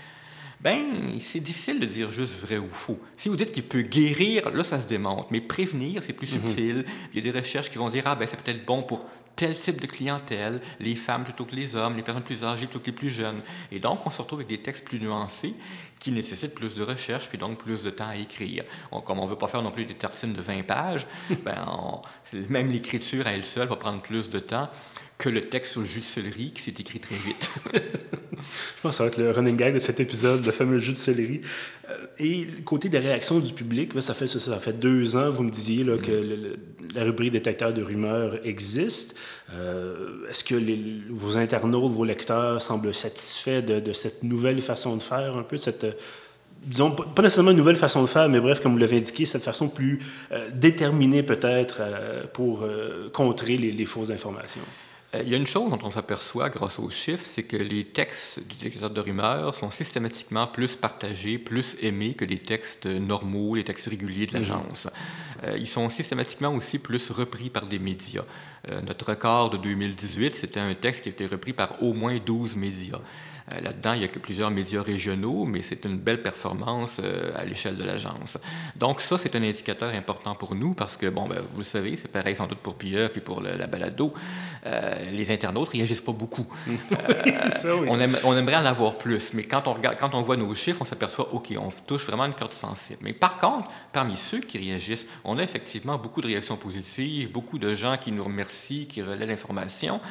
ben 0.59 0.83
c'est 1.19 1.39
difficile 1.39 1.79
de 1.79 1.85
dire 1.85 2.11
juste 2.11 2.39
vrai 2.39 2.57
ou 2.57 2.69
faux. 2.71 2.99
Si 3.15 3.29
vous 3.29 3.35
dites 3.35 3.51
qu'il 3.51 3.63
peut 3.63 3.83
guérir, 3.83 4.49
là, 4.49 4.63
ça 4.63 4.81
se 4.81 4.87
démontre. 4.87 5.27
Mais 5.31 5.39
prévenir, 5.39 6.03
c'est 6.03 6.13
plus 6.13 6.35
mhm. 6.35 6.47
subtil. 6.47 6.85
Il 7.13 7.23
y 7.23 7.27
a 7.27 7.31
des 7.31 7.39
recherches 7.39 7.69
qui 7.69 7.77
vont 7.77 7.89
dire, 7.89 8.03
ah, 8.05 8.15
ben 8.15 8.27
c'est 8.29 8.39
peut-être 8.41 8.65
bon 8.65 8.83
pour 8.83 9.05
tel 9.37 9.55
type 9.55 9.79
de 9.79 9.85
clientèle, 9.85 10.59
les 10.79 10.95
femmes 10.95 11.23
plutôt 11.23 11.45
que 11.45 11.55
les 11.55 11.75
hommes, 11.75 11.95
les 11.95 12.01
personnes 12.01 12.23
plus 12.23 12.43
âgées 12.43 12.65
plutôt 12.65 12.79
que 12.79 12.87
les 12.87 12.91
plus 12.91 13.09
jeunes. 13.09 13.41
Et 13.71 13.79
donc, 13.79 13.99
on 14.05 14.09
se 14.09 14.19
retrouve 14.19 14.39
avec 14.39 14.49
des 14.49 14.57
textes 14.57 14.83
plus 14.83 14.99
nuancés 14.99 15.53
qui 15.99 16.11
nécessitent 16.11 16.55
plus 16.55 16.75
de 16.75 16.83
recherche, 16.83 17.29
puis 17.29 17.37
donc 17.37 17.57
plus 17.57 17.83
de 17.83 17.89
temps 17.89 18.09
à 18.09 18.15
écrire. 18.15 18.63
comme 19.05 19.19
on 19.19 19.25
ne 19.25 19.29
veut 19.29 19.37
pas 19.37 19.47
faire 19.47 19.61
non 19.61 19.71
plus 19.71 19.85
des 19.85 19.95
tartines 19.95 20.33
de 20.33 20.41
20 20.41 20.63
pages, 20.63 21.07
ben 21.43 22.01
même 22.49 22.71
l'écriture 22.71 23.27
à 23.27 23.31
elle 23.31 23.45
seule 23.45 23.67
va 23.67 23.75
prendre 23.75 24.01
plus 24.01 24.29
de 24.29 24.39
temps 24.39 24.69
que 25.17 25.29
le 25.29 25.41
texte 25.49 25.73
sur 25.73 25.81
le 25.81 25.87
jus 25.87 25.99
de 25.99 26.05
céleri 26.05 26.51
qui 26.51 26.61
s'est 26.61 26.75
écrit 26.77 26.99
très 26.99 27.15
vite. 27.15 27.49
Je 28.37 28.81
pense 28.81 28.91
que 28.91 28.97
ça 28.97 29.03
va 29.03 29.09
être 29.09 29.17
le 29.17 29.31
running 29.31 29.57
gag 29.57 29.73
de 29.73 29.79
cet 29.79 29.99
épisode, 29.99 30.45
le 30.45 30.51
fameux 30.51 30.79
jus 30.79 30.91
de 30.91 30.97
céleri. 30.97 31.41
Euh, 31.89 32.05
et 32.19 32.47
côté 32.65 32.89
des 32.89 32.99
réactions 32.99 33.39
du 33.39 33.53
public, 33.53 33.91
ça, 34.01 34.13
fait, 34.13 34.27
ça, 34.27 34.59
fait 34.59 34.73
deux 34.73 35.15
ans, 35.15 35.29
vous 35.29 35.43
me 35.43 35.49
disiez 35.49 35.85
que 36.01 36.53
la 36.93 37.03
rubrique 37.03 37.31
détecteur 37.31 37.73
de 37.73 37.81
rumeurs 37.81 38.37
existe. 38.45 39.17
Euh, 39.53 40.29
est-ce 40.29 40.43
que 40.43 40.55
vos 41.09 41.37
internautes, 41.37 41.91
vos 41.91 42.05
lecteurs 42.05 42.61
semblent 42.61 42.93
satisfaits 42.93 43.61
de, 43.61 43.93
cette 43.93 44.23
nouvelle 44.23 44.61
façon 44.61 44.95
de 44.95 45.01
faire, 45.01 45.37
un 45.37 45.43
peu 45.43 45.57
cette 45.57 45.85
disons, 46.63 46.91
pas 46.91 47.21
nécessairement 47.21 47.51
une 47.51 47.57
nouvelle 47.57 47.75
façon 47.75 48.01
de 48.01 48.07
faire, 48.07 48.27
mais 48.27 48.41
bref, 48.41 48.59
comme 48.59 48.73
vous 48.73 48.79
l'avez 48.79 48.97
indiqué, 48.97 49.25
cette 49.25 49.43
façon 49.43 49.69
plus 49.69 49.99
euh, 50.31 50.49
déterminée 50.53 51.23
peut-être 51.23 51.81
pour 52.33 52.65
contrer 53.13 53.57
les, 53.57 53.85
fausses 53.85 54.11
informations? 54.11 54.61
Euh, 55.15 55.23
il 55.23 55.29
y 55.29 55.33
a 55.33 55.37
une 55.37 55.47
chose 55.47 55.69
dont 55.69 55.79
on 55.83 55.91
s'aperçoit 55.91 56.49
grâce 56.49 56.79
aux 56.79 56.89
chiffres, 56.89 57.23
c'est 57.23 57.43
que 57.43 57.55
les 57.55 57.85
textes 57.85 58.39
du 58.45 58.55
détecteur 58.55 58.89
de 58.89 58.99
rumeurs 58.99 59.55
sont 59.55 59.71
systématiquement 59.71 60.47
plus 60.47 60.75
partagés, 60.75 61.37
plus 61.37 61.77
aimés 61.81 62.13
que 62.13 62.25
les 62.25 62.39
textes 62.39 62.85
normaux, 62.85 63.55
les 63.55 63.63
textes 63.63 63.87
réguliers 63.87 64.25
de 64.25 64.37
mhm. 64.37 64.39
l'agence. 64.39 64.89
Euh, 65.43 65.55
ils 65.57 65.67
sont 65.67 65.89
systématiquement 65.89 66.53
aussi 66.53 66.79
plus 66.79 67.09
repris 67.11 67.49
par 67.49 67.67
des 67.67 67.79
médias. 67.79 68.25
Euh, 68.69 68.81
notre 68.81 69.09
record 69.09 69.51
de 69.51 69.57
2018, 69.57 70.35
c'était 70.35 70.59
un 70.59 70.73
texte 70.73 71.03
qui 71.03 71.09
a 71.09 71.11
été 71.11 71.25
repris 71.25 71.53
par 71.53 71.81
au 71.81 71.93
moins 71.93 72.17
12 72.17 72.55
médias. 72.55 72.99
Euh, 73.51 73.61
là-dedans, 73.61 73.93
il 73.93 74.01
y 74.01 74.03
a 74.03 74.09
que 74.09 74.19
plusieurs 74.19 74.51
médias 74.51 74.81
régionaux, 74.81 75.45
mais 75.45 75.61
c'est 75.61 75.85
une 75.85 75.97
belle 75.97 76.21
performance 76.21 76.99
euh, 77.01 77.31
à 77.37 77.45
l'échelle 77.45 77.77
de 77.77 77.83
l'agence. 77.83 78.37
Donc 78.75 78.99
ça, 78.99 79.17
c'est 79.17 79.35
un 79.35 79.43
indicateur 79.43 79.93
important 79.93 80.35
pour 80.35 80.53
nous 80.53 80.73
parce 80.73 80.97
que, 80.97 81.07
bon, 81.07 81.27
ben, 81.27 81.39
vous 81.53 81.59
le 81.59 81.63
savez, 81.63 81.95
c'est 81.95 82.11
pareil 82.11 82.35
sans 82.35 82.47
doute 82.47 82.59
pour 82.59 82.75
Pierre 82.75 83.09
puis 83.09 83.21
pour 83.21 83.41
la 83.41 83.67
balado. 83.67 84.13
Euh, 84.65 85.11
les 85.11 85.31
internautes 85.31 85.69
réagissent 85.69 86.01
pas 86.01 86.11
beaucoup. 86.11 86.45
on, 87.87 87.99
on, 88.25 88.37
aimerait 88.37 88.57
en 88.57 88.65
avoir 88.65 88.97
plus, 88.97 89.33
mais 89.33 89.43
quand 89.43 89.67
on, 89.67 89.73
regarde, 89.73 89.97
quand 89.97 90.13
on 90.13 90.23
voit 90.23 90.35
nos 90.35 90.53
chiffres, 90.53 90.81
on 90.81 90.85
s'aperçoit, 90.85 91.33
OK, 91.33 91.53
on 91.57 91.69
touche 91.85 92.05
vraiment 92.05 92.25
une 92.25 92.33
corde 92.33 92.53
sensible. 92.53 92.99
Mais 93.01 93.13
par 93.13 93.37
contre, 93.37 93.69
parmi 93.93 94.17
ceux 94.17 94.39
qui 94.39 94.57
réagissent, 94.57 95.07
on 95.23 95.37
a 95.37 95.43
effectivement 95.43 95.97
beaucoup 95.97 96.19
de 96.19 96.27
réactions 96.27 96.57
positives, 96.57 97.31
beaucoup 97.31 97.59
de 97.59 97.73
gens 97.73 97.95
qui 97.97 98.11
nous 98.11 98.25
remercient, 98.25 98.87
qui 98.87 99.01
relaient 99.01 99.25
l'information. 99.25 100.01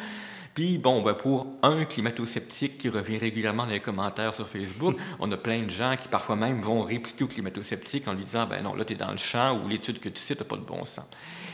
Puis, 0.57 0.79
bon, 0.79 1.03
ben 1.03 1.13
pour 1.13 1.49
un 1.63 1.85
climato-sceptique 1.85 2.79
qui 2.79 2.89
revient 2.89 3.19
régulièrement 3.19 3.67
dans 3.67 3.73
les 3.73 3.81
commentaires 3.81 4.33
sur 4.33 4.49
Facebook, 4.49 4.97
on 5.21 5.31
a 5.31 5.37
plein 5.37 5.63
de 5.63 5.69
gens 5.69 5.97
qui 6.01 6.09
parfois 6.09 6.35
même 6.35 6.63
vont 6.63 6.81
répliquer 6.81 7.25
au 7.25 7.27
climato-sceptique 7.27 8.09
en 8.09 8.15
lui 8.15 8.25
disant 8.25 8.47
Ben 8.47 8.63
non, 8.63 8.75
là, 8.75 8.87
tu 8.87 8.95
es 8.95 8.97
dans 8.97 9.11
le 9.11 9.19
champ 9.19 9.63
ou 9.63 9.69
l'étude 9.69 10.01
que 10.01 10.09
tu 10.09 10.19
cites 10.19 10.41
n'a 10.41 10.47
pas 10.47 10.57
de 10.57 10.63
bon 10.63 10.87
sens. 10.87 11.05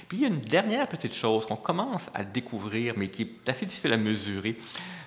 Puis, 0.06 0.18
il 0.18 0.20
y 0.22 0.24
a 0.24 0.28
une 0.28 0.38
dernière 0.38 0.86
petite 0.86 1.14
chose 1.14 1.46
qu'on 1.46 1.56
commence 1.56 2.10
à 2.14 2.22
découvrir, 2.22 2.94
mais 2.96 3.08
qui 3.08 3.22
est 3.22 3.48
assez 3.48 3.66
difficile 3.66 3.92
à 3.92 3.96
mesurer 3.96 4.56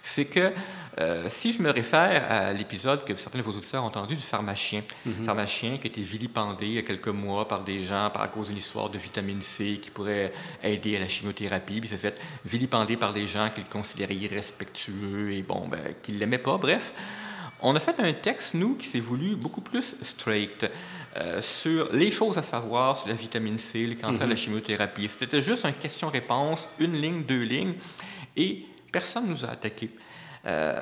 c'est 0.06 0.26
que 0.26 0.52
euh, 1.00 1.26
si 1.30 1.52
je 1.52 1.62
me 1.62 1.72
réfère 1.72 2.32
à 2.32 2.54
l'épisode 2.54 3.04
que 3.04 3.16
certains 3.16 3.40
de 3.40 3.44
vos 3.44 3.52
auditeurs 3.52 3.84
ont 3.84 3.88
entendu 3.88 4.16
du 4.16 4.22
pharmacien, 4.22 4.84
mhm. 5.06 5.26
pharmacien 5.26 5.78
qui 5.78 5.88
a 5.88 5.90
été 5.90 6.02
vilipendé 6.02 6.68
il 6.68 6.74
y 6.74 6.78
a 6.78 6.84
quelques 6.84 7.08
mois 7.08 7.48
par 7.48 7.64
des 7.64 7.84
gens 7.84 8.10
par 8.12 8.22
à 8.22 8.28
cause 8.28 8.48
d'une 8.48 8.58
histoire 8.58 8.90
de 8.90 9.00
vitamine 9.00 9.42
C 9.42 9.80
qui 9.82 9.90
pourrait 9.90 10.32
aider 10.64 10.96
à 10.96 11.00
la 11.00 11.08
chimiothérapie, 11.08 11.82
puis 11.82 11.90
s'est 11.90 11.98
fait 11.98 12.22
vilipender 12.46 12.98
par 12.98 13.14
des 13.14 13.26
gens 13.26 13.50
qu'il 13.50 13.66
considérait 13.66 14.16
irrespectueux 14.16 15.34
et 15.34 15.42
bon, 15.42 15.68
ben, 15.68 15.82
qu'il 16.04 16.20
l'aimaient 16.20 16.38
pas. 16.38 16.58
Bref, 16.58 16.94
on 17.62 17.76
a 17.76 17.80
fait 17.80 18.00
un 18.00 18.14
texte, 18.14 18.54
nous, 18.54 18.76
qui 18.76 18.88
s'est 18.88 19.00
voulu 19.00 19.36
beaucoup 19.36 19.62
plus 19.62 19.96
straight. 20.04 20.70
Euh, 21.18 21.42
sur 21.42 21.92
les 21.94 22.12
choses 22.12 22.38
à 22.38 22.44
savoir 22.44 22.98
sur 22.98 23.08
la 23.08 23.16
vitamine 23.16 23.58
C, 23.58 23.88
le 23.88 23.96
cancer, 23.96 24.28
la 24.28 24.34
mhm. 24.34 24.38
chimiothérapie. 24.38 25.10
C'était 25.10 25.42
juste 25.42 25.66
une 25.66 25.74
question-réponse, 25.74 26.68
une 26.78 26.94
ligne, 26.94 27.24
deux 27.24 27.42
lignes. 27.42 27.74
Et 28.38 28.66
Personne 28.96 29.26
ne 29.26 29.32
nous 29.32 29.44
a 29.44 29.50
attaqués. 29.50 29.92
Euh, 30.48 30.80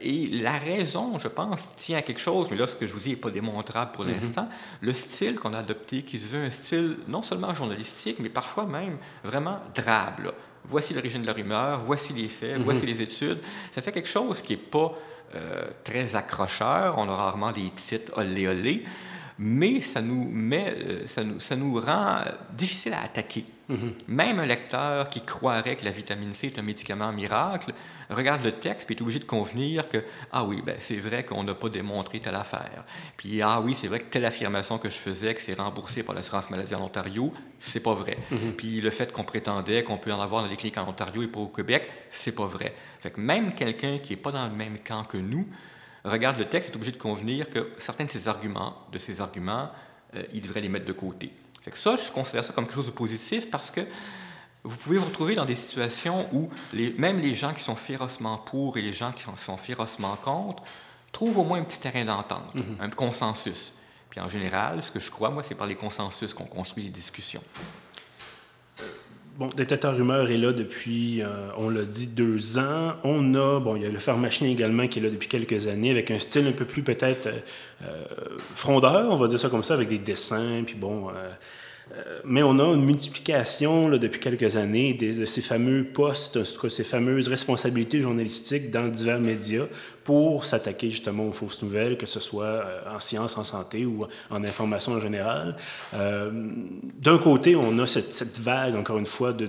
et 0.00 0.28
la 0.28 0.56
raison, 0.58 1.18
je 1.18 1.28
pense, 1.28 1.68
tient 1.76 1.98
à 1.98 2.02
quelque 2.02 2.20
chose, 2.20 2.48
mais 2.50 2.56
là, 2.56 2.66
ce 2.66 2.74
que 2.74 2.86
je 2.86 2.94
vous 2.94 3.00
dis 3.00 3.10
n'est 3.10 3.16
pas 3.16 3.30
démontrable 3.30 3.92
pour 3.92 4.04
mhm. 4.04 4.12
l'instant. 4.12 4.48
Le 4.80 4.94
style 4.94 5.34
qu'on 5.34 5.52
a 5.52 5.58
adopté, 5.58 6.02
qui 6.02 6.18
se 6.18 6.26
veut 6.28 6.42
un 6.42 6.48
style 6.48 6.96
non 7.06 7.20
seulement 7.20 7.52
journalistique, 7.52 8.16
mais 8.20 8.30
parfois 8.30 8.64
même 8.64 8.96
vraiment 9.22 9.58
drabe. 9.74 10.32
voici 10.64 10.94
l'origine 10.94 11.20
de 11.20 11.26
la 11.26 11.34
rumeur, 11.34 11.80
voici 11.80 12.14
les 12.14 12.28
faits, 12.28 12.56
voici 12.62 12.86
les 12.86 13.02
études. 13.02 13.40
Ça 13.72 13.82
fait 13.82 13.92
quelque 13.92 14.08
chose 14.08 14.40
qui 14.40 14.54
n'est 14.54 14.62
pas 14.62 14.96
très 15.82 16.16
accrocheur. 16.16 16.96
On 16.96 17.08
a 17.08 17.14
rarement 17.14 17.52
des 17.52 17.68
titres 17.70 18.16
olé 18.16 18.48
olé 18.48 18.84
mais 19.38 19.80
ça 19.80 20.00
nous, 20.00 20.28
met, 20.30 20.74
euh, 20.76 21.06
ça 21.06 21.24
nous, 21.24 21.40
ça 21.40 21.56
nous 21.56 21.80
rend 21.80 22.20
difficile 22.52 22.92
à 22.94 23.02
attaquer. 23.02 23.44
Mm-hmm. 23.70 23.92
Même 24.08 24.38
un 24.38 24.46
lecteur 24.46 25.08
qui 25.08 25.20
croirait 25.22 25.76
que 25.76 25.84
la 25.84 25.90
vitamine 25.90 26.32
C 26.32 26.48
est 26.48 26.58
un 26.58 26.62
médicament 26.62 27.12
miracle, 27.12 27.72
regarde 28.10 28.44
le 28.44 28.52
texte 28.52 28.90
et 28.90 28.94
est 28.94 29.00
obligé 29.00 29.18
de 29.18 29.24
convenir 29.24 29.88
que, 29.88 30.04
ah 30.32 30.44
oui, 30.44 30.62
ben, 30.64 30.76
c'est 30.78 30.98
vrai 30.98 31.24
qu'on 31.24 31.42
n'a 31.44 31.54
pas 31.54 31.68
démontré 31.68 32.20
telle 32.20 32.34
affaire. 32.34 32.84
Puis, 33.16 33.40
ah 33.42 33.60
oui, 33.60 33.74
c'est 33.74 33.88
vrai 33.88 34.00
que 34.00 34.04
telle 34.04 34.24
affirmation 34.24 34.78
que 34.78 34.90
je 34.90 34.96
faisais, 34.96 35.34
que 35.34 35.40
c'est 35.40 35.54
remboursé 35.54 36.02
par 36.02 36.14
l'assurance 36.14 36.50
maladie 36.50 36.74
en 36.74 36.82
Ontario, 36.82 37.32
c'est 37.58 37.80
pas 37.80 37.94
vrai. 37.94 38.18
Mm-hmm. 38.30 38.52
Puis 38.52 38.80
le 38.80 38.90
fait 38.90 39.12
qu'on 39.12 39.24
prétendait 39.24 39.82
qu'on 39.82 39.98
peut 39.98 40.12
en 40.12 40.20
avoir 40.20 40.42
dans 40.42 40.48
les 40.48 40.56
cliniques 40.56 40.78
en 40.78 40.88
Ontario 40.88 41.22
et 41.22 41.28
pas 41.28 41.40
au 41.40 41.48
Québec, 41.48 41.88
c'est 42.10 42.34
pas 42.34 42.46
vrai. 42.46 42.74
Fait 43.00 43.10
que 43.10 43.20
même 43.20 43.54
quelqu'un 43.54 43.98
qui 43.98 44.12
n'est 44.12 44.20
pas 44.20 44.32
dans 44.32 44.46
le 44.46 44.54
même 44.54 44.78
camp 44.78 45.04
que 45.04 45.16
nous, 45.16 45.46
regarde 46.04 46.38
le 46.38 46.44
texte, 46.44 46.70
est 46.70 46.76
obligé 46.76 46.92
de 46.92 46.98
convenir 46.98 47.48
que 47.48 47.72
certains 47.78 48.04
de 48.04 48.10
ces 48.10 48.28
arguments, 48.28 48.74
de 48.92 49.20
arguments, 49.20 49.70
euh, 50.16 50.22
il 50.32 50.40
devrait 50.40 50.60
les 50.60 50.68
mettre 50.68 50.86
de 50.86 50.92
côté. 50.92 51.32
Fait 51.64 51.70
que 51.70 51.78
ça, 51.78 51.96
je 51.96 52.10
considère 52.10 52.44
ça 52.44 52.52
comme 52.52 52.66
quelque 52.66 52.74
chose 52.74 52.86
de 52.86 52.90
positif 52.90 53.50
parce 53.50 53.70
que 53.70 53.80
vous 54.64 54.76
pouvez 54.76 54.98
vous 54.98 55.06
retrouver 55.06 55.34
dans 55.34 55.46
des 55.46 55.54
situations 55.54 56.28
où 56.30 56.50
les, 56.74 56.92
même 56.98 57.20
les 57.20 57.34
gens 57.34 57.54
qui 57.54 57.62
sont 57.62 57.74
férocement 57.74 58.36
pour 58.36 58.76
et 58.76 58.82
les 58.82 58.92
gens 58.92 59.12
qui 59.12 59.24
sont 59.36 59.56
férocement 59.56 60.16
contre 60.16 60.62
trouvent 61.10 61.38
au 61.38 61.44
moins 61.44 61.58
un 61.58 61.64
petit 61.64 61.80
terrain 61.80 62.04
d'entente, 62.04 62.54
mm-hmm. 62.54 62.80
un 62.80 62.90
consensus. 62.90 63.72
Puis 64.10 64.20
en 64.20 64.28
général, 64.28 64.82
ce 64.82 64.90
que 64.90 65.00
je 65.00 65.10
crois, 65.10 65.30
moi, 65.30 65.42
c'est 65.42 65.54
par 65.54 65.66
les 65.66 65.74
consensus 65.74 66.34
qu'on 66.34 66.44
construit 66.44 66.84
les 66.84 66.90
discussions. 66.90 67.42
Bon, 69.36 69.48
Détecteur 69.48 69.96
Rumeur 69.96 70.30
est 70.30 70.36
là 70.36 70.52
depuis, 70.52 71.20
euh, 71.20 71.26
on 71.56 71.68
l'a 71.68 71.84
dit, 71.84 72.06
deux 72.06 72.56
ans. 72.56 72.94
On 73.02 73.34
a, 73.34 73.58
bon, 73.58 73.74
il 73.74 73.82
y 73.82 73.86
a 73.86 73.88
le 73.88 73.98
pharmacien 73.98 74.48
également 74.48 74.86
qui 74.86 75.00
est 75.00 75.02
là 75.02 75.10
depuis 75.10 75.26
quelques 75.26 75.66
années, 75.66 75.90
avec 75.90 76.12
un 76.12 76.20
style 76.20 76.46
un 76.46 76.52
peu 76.52 76.64
plus 76.64 76.84
peut-être 76.84 77.26
euh, 77.26 77.40
euh, 77.82 78.04
frondeur, 78.54 79.10
on 79.10 79.16
va 79.16 79.26
dire 79.26 79.40
ça 79.40 79.48
comme 79.48 79.64
ça, 79.64 79.74
avec 79.74 79.88
des 79.88 79.98
dessins, 79.98 80.62
puis 80.64 80.76
bon, 80.76 81.08
mais 82.24 82.42
on 82.42 82.58
a 82.58 82.64
une 82.74 82.84
multiplication 82.84 83.88
depuis 83.90 84.18
quelques 84.18 84.56
années 84.56 84.94
de 84.94 85.24
ces 85.24 85.42
fameux 85.42 85.84
postes, 85.84 86.42
ces 86.68 86.84
fameuses 86.84 87.28
responsabilités 87.28 88.00
journalistiques 88.00 88.70
dans 88.70 88.88
divers 88.88 89.20
médias 89.20 89.66
pour 90.04 90.44
s'attaquer 90.44 90.90
justement 90.90 91.26
aux 91.28 91.32
fausses 91.32 91.62
nouvelles, 91.62 91.96
que 91.96 92.06
ce 92.06 92.20
soit 92.20 92.44
euh, 92.44 92.94
en 92.94 93.00
sciences, 93.00 93.38
en 93.38 93.44
santé 93.44 93.86
ou 93.86 94.06
en 94.30 94.44
information 94.44 94.92
en 94.92 95.00
général. 95.00 95.56
Euh, 95.94 96.30
d'un 97.00 97.18
côté, 97.18 97.56
on 97.56 97.78
a 97.78 97.86
cette, 97.86 98.38
vague, 98.38 98.76
encore 98.76 98.98
une 98.98 99.06
fois, 99.06 99.32
de 99.32 99.46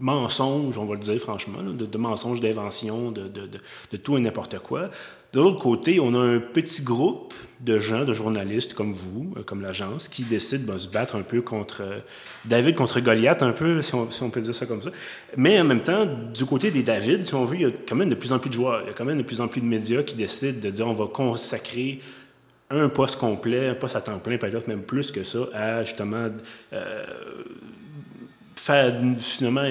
mensonges, 0.00 0.78
on 0.78 0.86
va 0.86 0.94
le 0.94 1.00
dire 1.00 1.18
franchement, 1.20 1.62
de, 1.62 1.98
mensonges, 1.98 2.40
d'inventions, 2.40 3.12
de, 3.12 3.96
tout 3.98 4.16
et 4.16 4.20
n'importe 4.20 4.58
quoi. 4.58 4.90
De 5.32 5.40
l'autre 5.40 5.58
côté, 5.58 6.00
on 6.00 6.14
a 6.14 6.18
un 6.18 6.40
petit 6.40 6.82
groupe 6.82 7.32
de 7.60 7.78
gens, 7.78 8.04
de 8.04 8.12
journalistes 8.12 8.74
comme 8.74 8.92
vous, 8.92 9.32
euh, 9.36 9.42
comme 9.42 9.60
l'agence, 9.60 10.08
qui 10.08 10.24
décident 10.24 10.72
de 10.72 10.78
se 10.78 10.88
battre 10.88 11.14
un 11.14 11.22
peu 11.22 11.40
contre 11.40 11.82
euh, 11.82 11.98
David 12.46 12.74
contre 12.74 12.98
Goliath, 12.98 13.42
un 13.42 13.52
peu, 13.52 13.80
si 13.82 13.94
on, 13.94 14.10
si 14.10 14.22
on, 14.22 14.30
peut 14.30 14.40
dire 14.40 14.54
ça 14.54 14.66
comme 14.66 14.82
ça. 14.82 14.90
Mais 15.36 15.60
en 15.60 15.64
même 15.64 15.82
temps, 15.82 16.08
du 16.34 16.44
côté 16.46 16.72
des 16.72 16.82
David, 16.82 17.24
si 17.24 17.34
on 17.34 17.44
veut, 17.44 17.56
il 17.56 17.62
y 17.62 17.66
a 17.66 17.70
quand 17.86 17.94
même 17.94 18.08
de 18.08 18.14
plus 18.16 18.32
en 18.32 18.40
plus 18.40 18.48
de 18.48 18.54
joueurs, 18.54 18.80
il 18.82 18.86
y 18.86 18.90
a 18.90 18.92
quand 18.92 19.04
même 19.04 19.18
de 19.18 19.22
plus 19.22 19.40
en 19.40 19.46
plus 19.46 19.60
de 19.60 19.66
médias 19.66 20.02
qui 20.02 20.16
décident 20.16 20.58
de 20.58 20.70
dire 20.70 20.88
on 20.88 20.94
va 20.94 21.06
consacrer 21.06 22.00
un 22.70 22.88
poste 22.88 23.16
complet, 23.18 23.68
un 23.68 23.74
poste 23.74 23.96
à 23.96 24.00
temps 24.00 24.18
plein, 24.18 24.38
peut-être 24.38 24.68
même 24.68 24.82
plus 24.82 25.10
que 25.10 25.24
ça, 25.24 25.40
à 25.52 25.82
justement 25.82 26.28
euh, 26.72 27.04
faire 28.60 28.94
finalement 29.18 29.64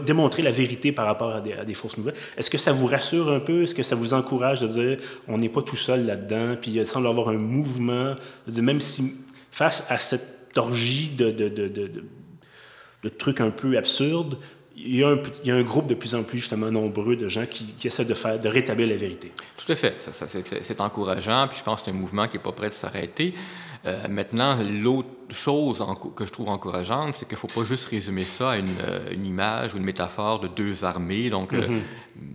démontrer 0.00 0.42
la 0.42 0.52
vérité 0.52 0.92
par 0.92 1.06
rapport 1.06 1.34
à 1.34 1.40
des, 1.40 1.74
fausses 1.74 1.98
nouvelles. 1.98 2.14
Est-ce 2.36 2.48
que 2.48 2.58
ça 2.58 2.72
vous 2.72 2.86
rassure 2.86 3.30
un 3.32 3.40
peu? 3.40 3.64
Est-ce 3.64 3.74
que 3.74 3.82
ça 3.82 3.96
vous 3.96 4.14
encourage 4.14 4.60
de 4.60 4.68
dire 4.68 4.98
on 5.26 5.38
n'est 5.38 5.48
pas 5.48 5.62
tout 5.62 5.76
seul 5.76 6.06
là-dedans? 6.06 6.56
Puis 6.60 6.70
il 6.70 6.86
semble 6.86 7.08
avoir 7.08 7.28
un 7.28 7.38
mouvement, 7.38 8.14
même 8.46 8.80
si 8.80 9.14
face 9.50 9.84
à 9.88 9.98
cette 9.98 10.56
orgie 10.56 11.10
de, 11.10 11.30
de, 11.32 11.48
de, 11.48 11.68
de 13.02 13.08
trucs 13.08 13.40
un 13.40 13.50
peu 13.50 13.76
absurdes, 13.76 14.38
il 14.76 14.96
y, 14.96 15.02
a 15.02 15.08
un, 15.08 15.18
il 15.42 15.48
y, 15.48 15.50
a 15.50 15.56
un, 15.56 15.62
groupe 15.62 15.86
de 15.86 15.94
plus 15.94 16.14
en 16.14 16.22
plus 16.22 16.38
justement 16.38 16.70
nombreux 16.70 17.16
de 17.16 17.28
gens 17.28 17.46
qui, 17.46 17.74
essaient 17.84 18.04
de 18.04 18.14
faire, 18.14 18.38
de 18.38 18.48
rétablir 18.48 18.86
la 18.86 18.96
vérité. 18.96 19.32
Tout 19.56 19.72
à 19.72 19.74
fait. 19.74 19.94
Ça, 19.98 20.26
c'est 20.28 20.80
encourageant. 20.80 21.48
Puis 21.48 21.58
je 21.58 21.64
pense 21.64 21.80
que 21.80 21.86
c'est 21.86 21.90
un 21.92 21.94
mouvement 21.94 22.28
qui 22.28 22.36
n'est 22.36 22.42
pas 22.42 22.52
prêt 22.52 22.68
de 22.68 22.74
s'arrêter. 22.74 23.34
Euh, 23.86 24.06
maintenant, 24.08 24.58
l'autre 24.62 25.08
chose 25.30 25.84
que 26.14 26.24
je 26.24 26.32
trouve 26.32 26.48
encourageante, 26.48 27.14
c'est 27.14 27.26
qu'il 27.26 27.34
ne 27.34 27.40
faut 27.40 27.46
pas 27.48 27.64
juste 27.64 27.86
résumer 27.86 28.24
ça 28.24 28.52
à 28.52 28.56
une, 28.56 28.68
euh, 28.80 29.10
une, 29.12 29.26
image 29.26 29.74
ou 29.74 29.78
une 29.78 29.84
métaphore 29.84 30.40
de 30.40 30.48
deux 30.48 30.84
armées. 30.84 31.30
Donc, 31.30 31.52
euh, 31.52 31.66
mm-hmm. 31.66 31.80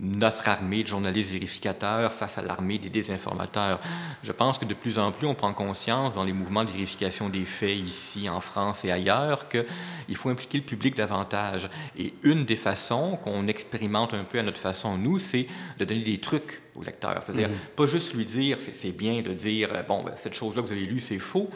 notre 0.02 0.48
armée 0.48 0.82
de 0.82 0.88
journalistes 0.88 1.32
vérificateurs 1.32 2.12
face 2.12 2.38
à 2.38 2.42
l'armée 2.42 2.78
des 2.78 2.90
désinformateurs. 2.90 3.80
Je 4.22 4.32
pense 4.32 4.58
que 4.58 4.64
de 4.64 4.74
plus 4.74 4.98
en 4.98 5.12
plus, 5.12 5.26
on 5.26 5.34
prend 5.34 5.52
conscience 5.54 6.14
dans 6.14 6.24
les 6.24 6.32
mouvements 6.32 6.64
de 6.64 6.70
vérification 6.70 7.28
des 7.28 7.44
faits 7.44 7.76
ici, 7.76 8.28
en 8.28 8.40
France 8.40 8.84
et 8.84 8.90
ailleurs, 8.90 9.48
qu'il 9.48 10.16
faut 10.16 10.28
impliquer 10.28 10.58
le 10.58 10.64
public 10.64 10.96
davantage. 10.96 11.70
Et 11.98 12.14
une 12.22 12.44
des 12.44 12.56
façons 12.56 13.18
qu'on 13.22 13.46
expérimente 13.46 14.14
un 14.14 14.24
peu 14.24 14.38
à 14.38 14.42
notre 14.42 14.58
façon, 14.58 14.98
nous, 14.98 15.18
c'est 15.18 15.46
de 15.78 15.84
donner 15.84 16.02
des 16.02 16.18
trucs 16.18 16.60
au 16.74 16.82
lecteur. 16.82 17.22
C'est-à-dire, 17.24 17.48
mm-hmm. 17.48 17.76
pas 17.76 17.86
juste 17.86 18.14
lui 18.14 18.24
dire, 18.24 18.58
c'est 18.60 18.96
bien 18.96 19.22
de 19.22 19.32
dire, 19.32 19.84
bon, 19.88 20.02
ben, 20.02 20.12
cette 20.16 20.34
chose-là 20.34 20.62
que 20.62 20.66
vous 20.66 20.72
avez 20.72 20.86
lue, 20.86 21.00
c'est 21.00 21.18
faux, 21.18 21.50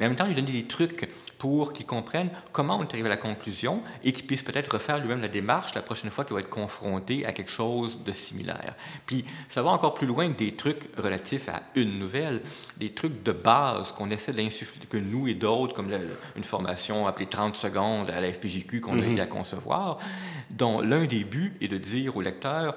mais 0.00 0.06
en 0.06 0.08
même 0.08 0.16
temps 0.16 0.26
lui 0.26 0.34
donner 0.34 0.50
des 0.50 0.64
trucs 0.64 1.10
pour 1.36 1.74
qu'il 1.74 1.84
comprenne 1.84 2.30
comment 2.52 2.78
on 2.78 2.82
est 2.82 2.92
arrivé 2.92 3.06
à 3.06 3.10
la 3.10 3.16
conclusion 3.18 3.82
et 4.02 4.12
qu'il 4.12 4.26
puisse 4.26 4.42
peut-être 4.42 4.72
refaire 4.72 4.98
lui-même 4.98 5.20
la 5.20 5.28
démarche 5.28 5.74
la 5.74 5.82
prochaine 5.82 6.10
fois 6.10 6.24
qu'il 6.24 6.32
va 6.32 6.40
être 6.40 6.48
confronté 6.48 7.26
à 7.26 7.32
quelque 7.32 7.50
chose 7.50 8.02
de 8.02 8.10
similaire. 8.10 8.74
Puis 9.04 9.26
ça 9.48 9.62
va 9.62 9.70
encore 9.70 9.92
plus 9.92 10.06
loin 10.06 10.32
que 10.32 10.38
des 10.38 10.54
trucs 10.56 10.88
relatifs 10.96 11.50
à 11.50 11.62
une 11.74 11.98
nouvelle, 11.98 12.40
des 12.78 12.92
trucs 12.92 13.22
de 13.22 13.32
base 13.32 13.92
qu'on 13.92 14.10
essaie 14.10 14.32
d'insuffler, 14.32 14.86
que 14.88 14.96
nous 14.96 15.28
et 15.28 15.34
d'autres, 15.34 15.74
comme 15.74 15.92
une 16.34 16.44
formation 16.44 17.06
appelée 17.06 17.26
30 17.26 17.56
secondes 17.56 18.08
à 18.08 18.22
la 18.22 18.32
FPJQ 18.32 18.80
qu'on 18.80 18.98
a 18.98 19.02
mm-hmm. 19.02 19.12
aidé 19.12 19.20
à 19.20 19.26
concevoir, 19.26 19.98
dont 20.48 20.80
l'un 20.80 21.04
des 21.04 21.24
buts 21.24 21.58
est 21.60 21.68
de 21.68 21.76
dire 21.76 22.16
au 22.16 22.22
lecteur 22.22 22.74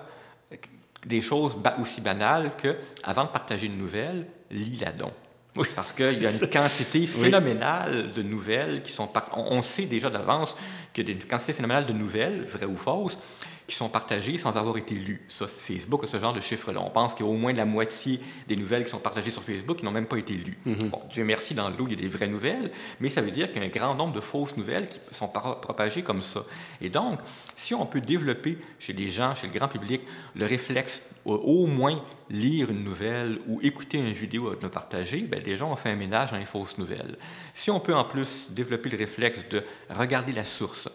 des 1.06 1.22
choses 1.22 1.58
aussi 1.80 2.02
banales 2.02 2.52
que, 2.58 2.76
avant 3.04 3.24
de 3.24 3.30
partager 3.30 3.68
une 3.68 3.78
nouvelle, 3.78 4.28
lis-la 4.52 4.92
donc. 4.92 5.14
Oui. 5.56 5.68
Parce 5.76 5.92
qu'il 5.92 6.22
y 6.22 6.26
a 6.26 6.32
une 6.32 6.50
quantité 6.50 7.06
phénoménale 7.06 8.12
de 8.13 8.22
nouvelles 8.24 8.82
qui 8.82 8.92
sont... 8.92 9.10
On 9.36 9.62
sait 9.62 9.86
déjà 9.86 10.10
d'avance 10.10 10.56
qu'il 10.92 11.08
y 11.08 11.12
a 11.12 11.16
des 11.16 11.20
quantités 11.20 11.54
phénoménales 11.54 11.86
de 11.86 11.94
nouvelles, 11.94 12.46
vraies 12.46 12.66
ou 12.66 12.78
fausses, 12.78 13.20
qui 13.67 13.76
sont 13.76 13.89
partagées 13.89 14.38
sans 14.38 14.58
avoir 14.58 14.78
été 14.78 14.95
lues. 14.95 15.21
Ça, 15.28 15.47
Facebook 15.47 16.04
a 16.04 16.08
ce 16.08 16.19
genre 16.19 16.34
de 16.34 16.41
chiffres-là. 16.41 16.82
On 16.82 16.89
pense 16.89 17.13
qu'il 17.13 17.26
y 17.26 17.30
a 17.30 17.32
au 17.32 17.36
moins 17.36 17.54
la 17.54 17.65
moitié 17.65 18.19
des 18.47 18.56
nouvelles 18.56 18.84
qui 18.84 18.91
sont 18.91 18.99
partagées 18.99 19.32
sur 19.32 19.43
Facebook 19.43 19.78
qui 19.78 19.86
n'ont 19.86 19.91
même 19.91 20.06
pas 20.06 20.17
été 20.17 20.34
lues. 20.34 20.58
Mm-hmm. 20.67 20.89
Bon, 20.89 21.02
Dieu 21.12 21.23
merci, 21.23 21.54
dans 21.54 21.69
le 21.69 21.78
lot, 21.78 21.88
il 21.88 21.95
y 21.95 21.99
a 21.99 22.02
des 22.02 22.10
vraies 22.10 22.28
nouvelles, 22.28 22.71
mais 22.99 23.10
ça 23.10 23.21
veut 23.21 23.32
dire 23.32 23.52
qu'il 23.52 23.62
y 23.62 23.65
a 23.65 23.67
un 23.67 23.71
grand 23.71 23.95
nombre 23.95 24.13
de 24.13 24.21
fausses 24.21 24.58
nouvelles 24.58 24.88
qui 24.89 24.99
sont 25.12 25.28
propagées 25.28 26.04
comme 26.04 26.21
ça. 26.21 26.43
Et 26.82 26.89
donc, 26.89 27.19
si 27.56 27.73
on 27.73 27.86
peut 27.86 28.02
développer 28.02 28.58
chez 28.80 28.93
les 28.93 29.10
gens, 29.10 29.34
chez 29.36 29.47
le 29.47 29.54
grand 29.54 29.67
public, 29.67 30.02
le 30.36 30.45
réflexe 30.45 31.04
au 31.26 31.65
moins 31.67 32.04
lire 32.30 32.69
une 32.69 32.84
nouvelle 32.84 33.39
ou 33.47 33.60
écouter 33.62 33.97
une 33.97 34.13
vidéo 34.13 34.49
à 34.49 34.56
nous 34.62 34.69
partager, 34.69 35.21
bien, 35.21 35.39
déjà, 35.39 35.65
on 35.65 35.76
fait 35.76 35.89
un 35.89 35.95
ménage 35.95 36.32
dans 36.32 36.38
les 36.38 36.45
fausses 36.45 36.78
nouvelles. 36.78 37.17
Si 37.54 37.71
on 37.71 37.80
peut 37.80 37.95
en 37.95 38.04
plus 38.04 38.47
développer 38.52 38.89
le 38.89 38.97
réflexe 38.97 39.47
de 39.49 39.63
regarder 39.89 40.34
la 40.34 40.43
source, 40.43 40.89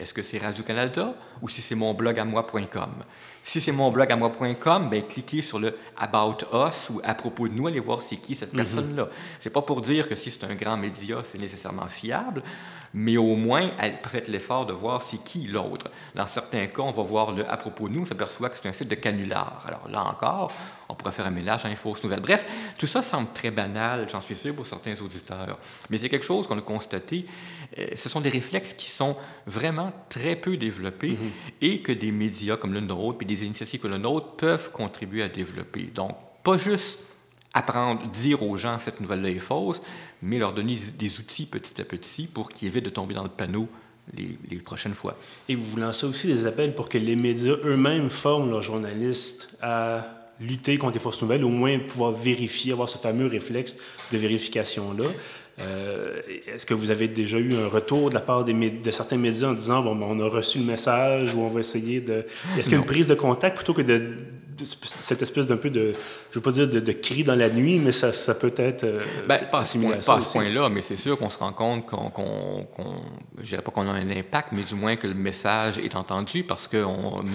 est-ce 0.00 0.14
que 0.14 0.22
c'est 0.22 0.38
Radio-Canada 0.38 1.14
ou 1.42 1.48
si 1.48 1.60
c'est 1.60 1.74
mon 1.74 1.92
blog 1.92 2.18
à 2.18 2.24
moi.com? 2.24 2.90
Si 3.44 3.60
c'est 3.60 3.72
mon 3.72 3.90
blog 3.90 4.10
à 4.10 4.16
moi.com, 4.16 4.88
ben, 4.88 5.02
cliquez 5.02 5.42
sur 5.42 5.58
le 5.58 5.76
About 5.96 6.38
Us 6.54 6.90
ou 6.90 7.00
à 7.04 7.14
propos 7.14 7.48
de 7.48 7.54
nous, 7.54 7.66
allez 7.66 7.80
voir 7.80 8.00
c'est 8.00 8.16
qui 8.16 8.34
cette 8.34 8.52
mhm. 8.52 8.60
personne-là. 8.60 9.08
C'est 9.38 9.50
pas 9.50 9.62
pour 9.62 9.80
dire 9.80 10.08
que 10.08 10.14
si 10.14 10.30
c'est 10.30 10.44
un 10.44 10.54
grand 10.54 10.76
média, 10.76 11.18
c'est 11.24 11.38
nécessairement 11.38 11.86
fiable, 11.86 12.42
mais 12.92 13.16
au 13.16 13.36
moins, 13.36 13.70
elle 13.78 13.98
fait 14.06 14.28
l'effort 14.28 14.66
de 14.66 14.72
voir 14.72 15.02
c'est 15.02 15.22
qui 15.22 15.46
l'autre. 15.46 15.90
Dans 16.14 16.26
certains 16.26 16.66
cas, 16.66 16.82
on 16.82 16.92
va 16.92 17.02
voir 17.02 17.32
le 17.32 17.48
à 17.48 17.56
propos 17.56 17.88
de 17.88 17.94
nous, 17.94 18.02
on 18.02 18.04
s'aperçoit 18.04 18.48
que 18.48 18.56
c'est 18.58 18.68
un 18.68 18.72
site 18.72 18.88
de 18.88 18.96
canular. 18.96 19.64
Alors 19.66 19.88
là 19.88 20.04
encore, 20.04 20.52
on 20.88 20.94
pourrait 20.94 21.12
faire 21.12 21.26
un 21.26 21.30
mélange 21.30 21.62
dans 21.62 21.68
les 21.68 21.76
fausses 21.76 22.02
nouvelles. 22.02 22.20
Bref, 22.20 22.44
tout 22.78 22.86
ça 22.86 23.02
semble 23.02 23.28
très 23.32 23.50
banal, 23.50 24.08
j'en 24.08 24.20
suis 24.20 24.34
sûr, 24.34 24.54
pour 24.54 24.66
certains 24.66 25.00
auditeurs. 25.00 25.58
Mais 25.88 25.98
c'est 25.98 26.08
quelque 26.08 26.26
chose 26.26 26.46
qu'on 26.46 26.58
a 26.58 26.62
constaté. 26.62 27.26
Euh, 27.78 27.86
ce 27.94 28.08
sont 28.08 28.20
des 28.20 28.30
réflexes 28.30 28.72
qui 28.72 28.90
sont 28.90 29.16
vraiment 29.46 29.92
très 30.08 30.34
peu 30.34 30.56
développés 30.56 31.12
mm-hmm. 31.12 31.52
et 31.60 31.82
que 31.82 31.92
des 31.92 32.10
médias 32.10 32.56
comme 32.56 32.72
le 32.72 32.80
nôtre, 32.80 33.18
puis 33.18 33.26
des 33.26 33.44
initiatives 33.44 33.80
comme 33.80 33.92
le 33.92 33.98
nôtre 33.98 34.32
peuvent 34.36 34.72
contribuer 34.72 35.22
à 35.22 35.28
développer. 35.28 35.82
Donc, 35.94 36.16
pas 36.42 36.58
juste 36.58 36.98
apprendre, 37.54 38.06
dire 38.10 38.42
aux 38.42 38.56
gens 38.56 38.78
cette 38.78 39.00
nouvelle-là 39.00 39.30
est 39.30 39.38
fausse, 39.38 39.82
mais 40.22 40.38
leur 40.38 40.52
donner 40.52 40.78
des 40.98 41.18
outils 41.18 41.46
petit 41.46 41.80
à 41.80 41.84
petit 41.84 42.26
pour 42.26 42.48
qu'ils 42.48 42.68
évitent 42.68 42.84
de 42.84 42.90
tomber 42.90 43.14
dans 43.14 43.22
le 43.22 43.28
panneau 43.28 43.68
les, 44.16 44.38
les, 44.48 44.56
prochaines 44.56 44.94
fois. 44.94 45.16
Et 45.48 45.54
vous 45.54 45.76
lancez 45.76 46.06
aussi 46.06 46.26
des 46.26 46.46
appels 46.46 46.74
pour 46.74 46.88
que 46.88 46.98
les 46.98 47.16
médias 47.16 47.54
eux-mêmes 47.64 48.10
forment 48.10 48.50
leurs 48.50 48.62
journalistes 48.62 49.50
à 49.62 50.20
lutter 50.40 50.78
contre 50.78 50.94
les 50.94 51.00
fausses 51.00 51.20
nouvelles, 51.22 51.44
au 51.44 51.48
moins 51.48 51.78
pouvoir 51.78 52.12
vérifier, 52.12 52.72
avoir 52.72 52.88
ce 52.88 52.98
fameux 52.98 53.26
réflexe 53.26 53.76
de 54.10 54.18
vérification-là. 54.18 55.04
Est-ce 56.46 56.64
que 56.64 56.72
vous 56.72 56.90
avez 56.90 57.08
déjà 57.08 57.38
eu 57.38 57.54
un 57.54 57.68
retour 57.68 58.08
de 58.08 58.14
la 58.14 58.20
part 58.20 58.44
des, 58.44 58.54
de 58.54 58.90
certains 58.90 59.18
médias 59.18 59.48
en 59.48 59.52
disant, 59.52 59.82
bon, 59.82 59.94
ben, 59.94 60.06
on 60.08 60.20
a 60.20 60.28
reçu 60.28 60.58
le 60.58 60.64
message 60.64 61.34
ou 61.34 61.40
on 61.40 61.48
va 61.48 61.60
essayer 61.60 62.00
de... 62.00 62.24
Est-ce 62.56 62.64
qu'il 62.64 62.72
y 62.72 62.76
a 62.76 62.78
une 62.78 62.86
prise 62.86 63.08
de 63.08 63.14
contact 63.14 63.56
plutôt 63.56 63.74
que 63.74 63.82
de 63.82 64.16
cette 64.64 65.22
espèce 65.22 65.46
d'un 65.46 65.56
peu 65.56 65.70
de, 65.70 65.92
je 66.30 66.38
veux 66.38 66.42
pas 66.42 66.52
dire 66.52 66.68
de, 66.68 66.92
cri 66.92 67.24
dans 67.24 67.34
la 67.34 67.50
nuit, 67.50 67.78
mais 67.78 67.92
ça, 67.92 68.12
ça 68.12 68.34
peut 68.34 68.52
être. 68.56 68.84
Euh, 68.84 69.00
ben, 69.28 69.38
pas 69.50 69.60
à 69.60 69.64
ce 69.64 69.78
point-là, 70.32 70.68
mais 70.68 70.82
c'est 70.82 70.96
sûr 70.96 71.18
qu'on 71.18 71.30
se 71.30 71.38
rend 71.38 71.52
compte 71.52 71.86
qu'on, 71.86 72.10
qu'on, 72.10 72.66
je 73.38 73.48
dirais 73.48 73.62
pas 73.62 73.70
qu'on 73.70 73.88
a 73.88 73.92
un 73.92 74.10
impact, 74.10 74.48
mais 74.52 74.62
du 74.62 74.74
moins 74.74 74.96
que 74.96 75.06
le 75.06 75.14
message 75.14 75.78
est 75.78 75.96
entendu 75.96 76.44
parce 76.44 76.68
que 76.68 76.84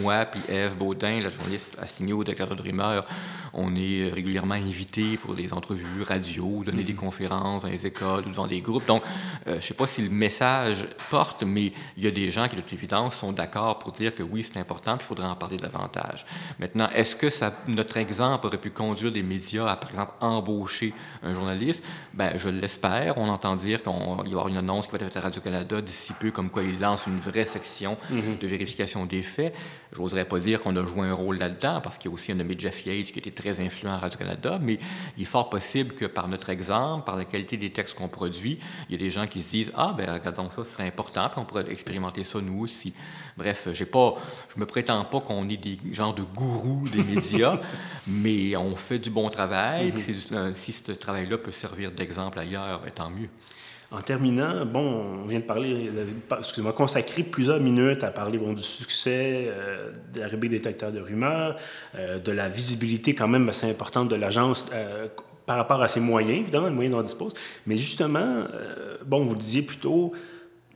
moi 0.01 0.25
puis 0.25 0.41
Eve 0.49 0.75
Baudin, 0.75 1.19
la 1.21 1.29
journaliste 1.29 1.77
assignée 1.81 2.13
au 2.13 2.23
déclareur 2.23 2.55
de 2.55 2.61
rumeur, 2.61 3.07
on 3.53 3.75
est 3.75 4.09
régulièrement 4.09 4.55
invité 4.55 5.17
pour 5.17 5.33
des 5.33 5.53
entrevues 5.53 6.03
radio, 6.03 6.63
donner 6.65 6.83
des 6.83 6.93
mm-hmm. 6.93 6.97
conférences 6.97 7.63
dans 7.63 7.69
les 7.69 7.87
écoles 7.87 8.25
ou 8.25 8.29
devant 8.29 8.47
des 8.47 8.59
groupes. 8.59 8.85
Donc, 8.85 9.03
euh, 9.47 9.57
je 9.61 9.65
sais 9.65 9.73
pas 9.73 9.87
si 9.87 10.01
le 10.01 10.09
message 10.09 10.85
porte, 11.09 11.43
mais 11.43 11.71
il 11.95 12.03
y 12.03 12.07
a 12.07 12.11
des 12.11 12.31
gens 12.31 12.47
qui, 12.47 12.55
de 12.57 12.61
toute 12.61 12.73
évidence, 12.73 13.15
sont 13.15 13.31
d'accord 13.31 13.79
pour 13.79 13.93
dire 13.93 14.13
que 14.13 14.23
oui, 14.23 14.43
c'est 14.43 14.59
important, 14.59 14.97
puis 14.97 15.05
il 15.05 15.07
faudrait 15.07 15.27
en 15.27 15.35
parler 15.35 15.57
davantage. 15.57 16.25
Maintenant, 16.59 16.89
est-ce 16.93 17.14
est-ce 17.15 17.21
que 17.21 17.29
ça, 17.29 17.53
notre 17.67 17.95
exemple 17.95 18.45
aurait 18.45 18.57
pu 18.57 18.71
conduire 18.71 19.09
des 19.09 19.23
médias 19.23 19.67
à, 19.67 19.77
par 19.77 19.89
exemple, 19.89 20.11
embaucher 20.19 20.93
un 21.23 21.33
journaliste? 21.33 21.81
Ben, 22.13 22.37
je 22.37 22.49
l'espère. 22.49 23.17
On 23.17 23.29
entend 23.29 23.55
dire 23.55 23.81
qu'il 23.81 23.91
va 23.93 24.23
y 24.25 24.31
avoir 24.31 24.49
une 24.49 24.57
annonce 24.57 24.87
qui 24.87 24.91
va 24.91 24.97
être 24.97 25.05
faite 25.05 25.17
à 25.17 25.21
Radio-Canada 25.21 25.81
d'ici 25.81 26.11
peu, 26.19 26.31
comme 26.31 26.49
quoi 26.49 26.63
il 26.63 26.77
lance 26.77 27.07
une 27.07 27.19
vraie 27.19 27.45
section 27.45 27.97
mm-hmm. 28.11 28.39
de 28.39 28.47
vérification 28.47 29.05
des 29.05 29.23
faits. 29.23 29.55
Je 29.93 30.01
n'oserais 30.01 30.25
pas 30.25 30.39
dire 30.39 30.59
qu'on 30.59 30.75
a 30.75 30.85
joué 30.85 31.07
un 31.07 31.13
rôle 31.13 31.37
là-dedans, 31.37 31.79
parce 31.81 31.97
qu'il 31.97 32.11
y 32.11 32.13
a 32.13 32.15
aussi 32.15 32.33
un 32.33 32.35
nommé 32.35 32.55
Jeff 32.59 32.85
Yates 32.85 33.13
qui 33.13 33.19
était 33.19 33.31
très 33.31 33.61
influent 33.61 33.93
à 33.93 33.97
Radio-Canada, 33.97 34.59
mais 34.61 34.77
il 35.15 35.23
est 35.23 35.25
fort 35.25 35.49
possible 35.49 35.95
que 35.95 36.05
par 36.05 36.27
notre 36.27 36.49
exemple, 36.49 37.05
par 37.05 37.15
la 37.15 37.23
qualité 37.23 37.55
des 37.55 37.71
textes 37.71 37.95
qu'on 37.95 38.09
produit, 38.09 38.59
il 38.89 38.91
y 38.91 38.95
a 38.95 38.99
des 38.99 39.09
gens 39.09 39.25
qui 39.25 39.41
se 39.41 39.49
disent 39.49 39.71
Ah, 39.75 39.95
ben 39.97 40.11
regardons 40.11 40.49
ça, 40.49 40.65
ce 40.65 40.71
serait 40.71 40.87
important, 40.87 41.29
puis 41.29 41.39
on 41.39 41.45
pourrait 41.45 41.71
expérimenter 41.71 42.25
ça 42.25 42.41
nous 42.41 42.59
aussi. 42.59 42.93
Bref, 43.37 43.67
j'ai 43.73 43.85
pas, 43.85 44.15
je 44.53 44.59
me 44.59 44.65
prétends 44.65 45.03
pas 45.05 45.19
qu'on 45.19 45.49
est 45.49 45.57
des 45.57 45.77
genres 45.91 46.13
de 46.13 46.23
gourous 46.23 46.87
des 46.89 47.03
médias, 47.15 47.59
mais 48.07 48.55
on 48.55 48.75
fait 48.75 48.99
du 48.99 49.09
bon 49.09 49.29
travail. 49.29 49.91
Mm-hmm. 49.91 50.55
Si 50.55 50.71
ce 50.71 50.91
travail-là 50.93 51.37
peut 51.37 51.51
servir 51.51 51.91
d'exemple 51.91 52.39
ailleurs, 52.39 52.81
ben, 52.81 52.91
tant 52.91 53.09
mieux. 53.09 53.29
En 53.91 54.01
terminant, 54.01 54.65
bon, 54.65 55.21
on 55.23 55.27
vient 55.27 55.39
de 55.39 55.45
parler, 55.45 55.91
excusez-moi, 56.37 56.73
consacrer 56.73 57.23
plusieurs 57.23 57.59
minutes 57.59 58.03
à 58.03 58.09
parler 58.09 58.37
bon, 58.37 58.53
du 58.53 58.63
succès 58.63 59.45
euh, 59.47 59.91
de 60.13 60.21
la 60.21 60.29
détecteurs 60.29 60.91
de 60.91 60.99
rumeurs, 60.99 61.55
euh, 61.95 62.19
de 62.19 62.31
la 62.31 62.49
visibilité 62.49 63.13
quand 63.13 63.27
même 63.27 63.47
assez 63.47 63.69
importante 63.69 64.09
de 64.09 64.15
l'agence 64.15 64.69
euh, 64.73 65.07
par 65.45 65.57
rapport 65.57 65.81
à 65.83 65.87
ses 65.87 65.99
moyens, 65.99 66.39
évidemment, 66.39 66.67
les 66.67 66.73
moyens 66.73 66.95
dont 66.95 67.01
on 67.01 67.03
dispose. 67.03 67.33
Mais 67.67 67.77
justement, 67.77 68.45
bon, 69.05 69.23
vous 69.23 69.35
disiez 69.35 69.61
plutôt, 69.61 70.13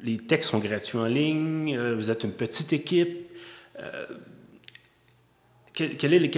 les 0.04 0.18
textes 0.18 0.52
sont 0.52 0.60
gratuits 0.60 0.98
en 0.98 1.06
ligne, 1.06 1.78
euh, 1.78 1.96
vous 1.96 2.10
êtes 2.10 2.24
une 2.24 2.32
petite 2.32 2.74
équipe. 2.74 3.30
Euh, 3.80 4.06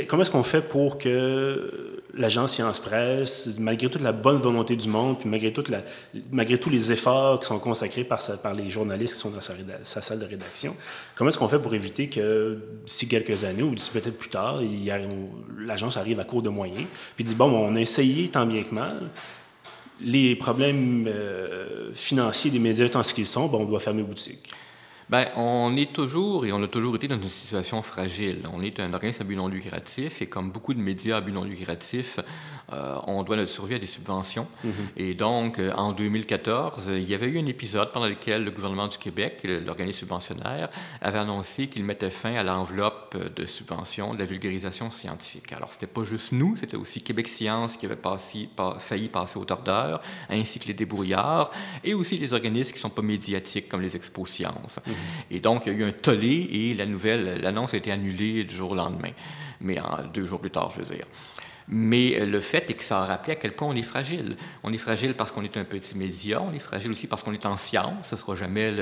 comment 0.08 0.22
est-ce 0.22 0.32
qu'on 0.32 0.44
fait 0.44 0.62
pour 0.62 0.98
que 0.98 2.04
l'agence 2.14 2.54
Science 2.54 2.80
Presse, 2.80 3.58
malgré 3.60 3.90
toute 3.90 4.02
la 4.02 4.12
bonne 4.12 4.40
volonté 4.40 4.76
du 4.76 4.88
monde, 4.88 5.20
puis 5.20 5.30
malgré, 5.30 6.60
tous 6.60 6.70
les 6.70 6.92
efforts 6.92 7.40
qui 7.40 7.48
sont 7.48 7.58
consacrés 7.58 8.04
par, 8.04 8.22
par 8.44 8.54
les 8.54 8.70
journalistes 8.70 9.16
qui 9.16 9.20
sont 9.20 9.32
dans 9.32 9.42
sa, 9.42 10.02
salle 10.02 10.20
de 10.20 10.26
rédaction, 10.26 10.76
comment 11.16 11.30
est-ce 11.30 11.38
qu'on 11.38 11.48
fait 11.48 11.60
pour 11.60 11.74
éviter 11.74 12.08
que 12.08 12.60
d'ici 12.86 13.08
quelques 13.08 13.44
années 13.44 13.64
ou 13.64 13.74
d'ici 13.74 13.90
peut-être 13.92 14.18
plus 14.18 14.30
tard, 14.30 14.62
l'agence 15.58 15.98
arrive 15.98 16.20
à 16.20 16.24
court 16.24 16.42
de 16.42 16.50
moyens, 16.50 16.86
puis 17.16 17.24
dit, 17.24 17.36
bon, 17.36 17.50
on 17.50 17.76
a 17.76 17.80
essayé 17.80 18.30
tant 18.30 18.46
bien 18.46 18.64
que 18.64 18.76
mal, 18.76 19.10
les 20.04 20.36
problèmes 20.36 21.08
euh, 21.08 21.92
financiers 21.94 22.52
des 22.52 22.60
médias 22.60 22.86
étant 22.86 23.04
ce 23.04 23.14
qu'ils 23.14 23.28
sont, 23.28 23.48
bon, 23.48 23.62
on 23.62 23.66
doit 23.66 23.80
fermer 23.80 24.04
boutique. 24.04 24.52
Bien, 25.10 25.28
on 25.36 25.76
est 25.76 25.92
toujours 25.92 26.46
et 26.46 26.54
on 26.54 26.64
a 26.64 26.70
toujours 26.70 26.96
été 26.96 27.10
dans 27.10 27.22
une 27.22 27.30
situation 27.30 27.82
fragile. 27.82 28.48
On 28.54 28.62
est 28.62 28.80
un 28.80 28.94
organisme 28.94 29.24
à 29.24 29.26
but 29.26 29.36
non 29.36 29.50
lucratif 29.50 30.22
et 30.22 30.28
comme 30.28 30.52
beaucoup 30.52 30.74
de 30.74 30.80
médias 30.80 31.18
à 31.18 31.22
but 31.22 31.34
non 31.34 31.44
lucratif, 31.44 32.22
euh, 32.74 32.98
on 33.08 33.24
doit 33.24 33.36
notre 33.36 33.52
survie 33.52 33.76
à 33.76 33.80
des 33.80 33.86
subventions. 33.86 34.48
Mhm. 34.64 34.72
Et 34.98 35.14
donc, 35.14 35.60
euh, 35.60 35.72
en 35.74 35.92
2014, 35.92 36.92
il 36.96 37.10
y 37.10 37.14
avait 37.14 37.28
eu 37.28 37.40
un 37.40 37.46
épisode 37.46 37.92
pendant 37.92 38.08
lequel 38.08 38.44
le 38.44 38.52
gouvernement 38.52 38.88
du 38.88 38.98
Québec, 38.98 39.40
l'organisme 39.44 40.00
subventionnaire, 40.00 40.70
avait 41.02 41.20
annoncé 41.20 41.68
qu'il 41.68 41.84
mettait 41.84 42.10
fin 42.10 42.36
à 42.36 42.44
l'enveloppe 42.44 43.18
de 43.36 43.46
subventions 43.46 44.14
de 44.14 44.20
la 44.20 44.26
vulgarisation 44.26 44.90
scientifique. 44.92 45.52
Alors, 45.54 45.72
c'était 45.74 45.88
pas 45.88 46.04
juste 46.04 46.32
nous, 46.32 46.56
c'était 46.56 46.78
aussi 46.78 47.02
Québec 47.02 47.28
Science 47.28 47.78
qui 47.78 47.86
avait 47.86 47.96
passé, 47.96 48.50
failli 48.80 49.10
passer 49.10 49.38
au 49.38 49.46
tordeur, 49.46 50.02
ainsi 50.30 50.60
que 50.60 50.68
les 50.68 50.74
débrouillards, 50.74 51.52
et 51.84 51.94
aussi 51.94 52.18
les 52.18 52.34
organismes 52.34 52.74
qui 52.74 52.80
sont 52.80 52.90
pas 52.90 53.02
médiatiques, 53.02 53.68
comme 53.70 53.82
les 53.82 53.96
Expos 53.96 54.30
Sciences. 54.30 54.80
Mhm. 54.86 54.94
Et 55.32 55.40
donc, 55.40 55.64
il 55.66 55.74
y 55.74 55.76
a 55.76 55.80
eu 55.80 55.84
un 55.84 55.92
tollé 55.92 56.48
et 56.52 56.74
la 56.74 56.86
nouvelle, 56.86 57.42
l'annonce 57.42 57.74
a 57.74 57.78
été 57.78 57.92
annulée 57.92 58.44
du 58.44 58.56
jour 58.56 58.72
au 58.72 58.76
lendemain, 58.76 59.12
mais 59.60 59.80
en, 59.80 60.04
deux 60.14 60.26
jours 60.26 60.40
plus 60.40 60.52
tard, 60.52 60.72
je 60.72 60.80
veux 60.82 60.96
dire. 60.96 61.06
Mais 61.74 62.26
le 62.26 62.42
fait 62.42 62.70
est 62.70 62.74
que 62.74 62.84
ça 62.84 63.00
a 63.00 63.06
rappelé 63.06 63.34
à 63.34 63.36
quel 63.38 63.54
point 63.54 63.70
on 63.70 63.76
est 63.76 63.82
fragile. 63.82 64.36
On 64.62 64.74
est 64.74 64.78
fragile 64.78 65.14
parce 65.14 65.32
qu'on 65.32 65.44
est 65.44 65.56
un 65.56 65.64
petit 65.64 65.98
média, 65.98 66.42
on 66.42 66.52
est 66.52 66.60
fragile 66.60 66.92
aussi 66.92 67.08
parce 67.08 67.24
qu'on 67.24 67.32
est 67.32 67.46
en 67.46 67.56
science. 67.56 68.10
Ce 68.10 68.16
ne 68.16 68.20
sera 68.20 68.36
jamais 68.36 68.74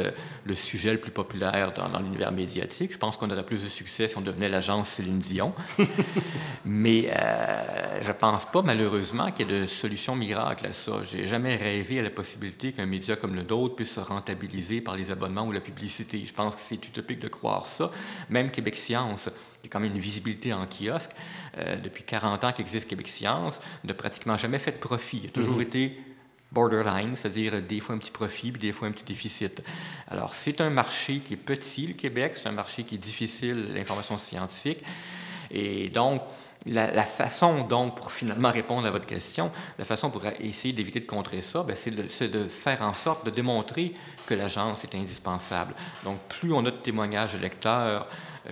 le, 0.45 0.55
sujet 0.55 0.91
le 0.91 0.99
plus 0.99 1.11
populaire 1.11 1.71
dans, 1.71 1.99
l'univers 1.99 2.31
médiatique. 2.31 2.91
Je 2.91 2.97
pense 2.97 3.15
qu'on 3.15 3.29
aurait 3.29 3.45
plus 3.45 3.63
de 3.63 3.69
succès 3.69 4.07
si 4.07 4.17
on 4.17 4.21
devenait 4.21 4.49
l'agence 4.49 4.89
Céline 4.89 5.19
Dion. 5.19 5.53
Mais 6.65 7.11
euh, 7.15 8.01
je 8.01 8.07
ne 8.07 8.13
pense 8.13 8.45
pas, 8.45 8.63
malheureusement, 8.63 9.31
qu'il 9.31 9.51
y 9.51 9.53
ait 9.53 9.61
de 9.61 9.67
solution 9.67 10.15
miracle 10.15 10.65
à 10.65 10.73
ça. 10.73 10.93
J'ai 11.03 11.27
jamais 11.27 11.57
rêvé 11.57 11.99
à 11.99 12.03
la 12.03 12.09
possibilité 12.09 12.71
qu'un 12.71 12.87
média 12.87 13.15
comme 13.15 13.35
le 13.35 13.43
nôtre 13.43 13.75
puisse 13.75 13.93
se 13.93 13.99
rentabiliser 13.99 14.81
par 14.81 14.95
les 14.95 15.11
abonnements 15.11 15.45
ou 15.45 15.51
la 15.51 15.61
publicité. 15.61 16.23
Je 16.25 16.33
pense 16.33 16.55
que 16.55 16.61
c'est 16.61 16.83
utopique 16.87 17.19
de 17.19 17.27
croire 17.27 17.67
ça. 17.67 17.91
Même 18.31 18.49
Québec 18.49 18.75
Science 18.75 19.29
il 19.61 19.67
y 19.67 19.69
a 19.69 19.71
quand 19.71 19.79
même 19.79 19.93
une 19.93 19.99
visibilité 19.99 20.53
en 20.53 20.65
kiosque, 20.65 21.11
euh, 21.57 21.75
depuis 21.77 22.03
40 22.03 22.43
ans 22.43 22.51
qu'existe 22.51 22.87
Québec 22.87 23.07
Science, 23.07 23.59
n'a 23.83 23.93
pratiquement 23.93 24.37
jamais 24.37 24.59
fait 24.59 24.71
de 24.71 24.77
profit. 24.77 25.21
Il 25.23 25.29
a 25.29 25.31
toujours 25.31 25.55
mhm. 25.55 25.61
été 25.61 25.99
borderline, 26.51 27.15
c'est-à-dire 27.15 27.61
des 27.61 27.79
fois 27.79 27.95
un 27.95 27.97
petit 27.97 28.11
profit, 28.11 28.51
puis 28.51 28.61
des 28.61 28.71
fois 28.71 28.87
un 28.87 28.91
petit 28.91 29.05
déficit. 29.05 29.63
Alors, 30.07 30.33
c'est 30.33 30.61
un 30.61 30.69
marché 30.69 31.19
qui 31.19 31.33
est 31.33 31.37
petit, 31.37 31.87
le 31.87 31.93
Québec, 31.93 32.33
c'est 32.35 32.47
un 32.47 32.53
marché 32.53 32.83
qui 32.83 32.95
est 32.95 32.99
difficile, 32.99 33.73
l'information 33.73 34.17
scientifique. 34.17 34.83
Et 35.51 35.89
donc, 35.89 36.21
la, 36.65 37.03
façon, 37.03 37.63
donc, 37.63 37.95
pour 37.95 38.11
finalement 38.11 38.51
répondre 38.51 38.85
à 38.85 38.91
votre 38.91 39.05
question, 39.05 39.51
la 39.77 39.85
façon 39.85 40.09
pour 40.09 40.23
essayer 40.39 40.73
d'éviter 40.73 40.99
de 40.99 41.05
contrer 41.05 41.41
ça, 41.41 41.63
ben, 41.63 41.75
c'est 41.75 41.91
de, 41.91 42.27
de, 42.27 42.47
faire 42.47 42.81
en 42.81 42.93
sorte 42.93 43.25
de 43.25 43.31
démontrer 43.31 43.93
que 44.25 44.33
l'agence 44.33 44.83
est 44.83 44.95
indispensable. 44.95 45.73
Donc, 46.03 46.19
plus 46.27 46.51
on 46.51 46.65
a 46.65 46.71
de 46.71 46.77
témoignages 46.77 47.33
de 47.33 47.39
lecteurs, 47.39 48.07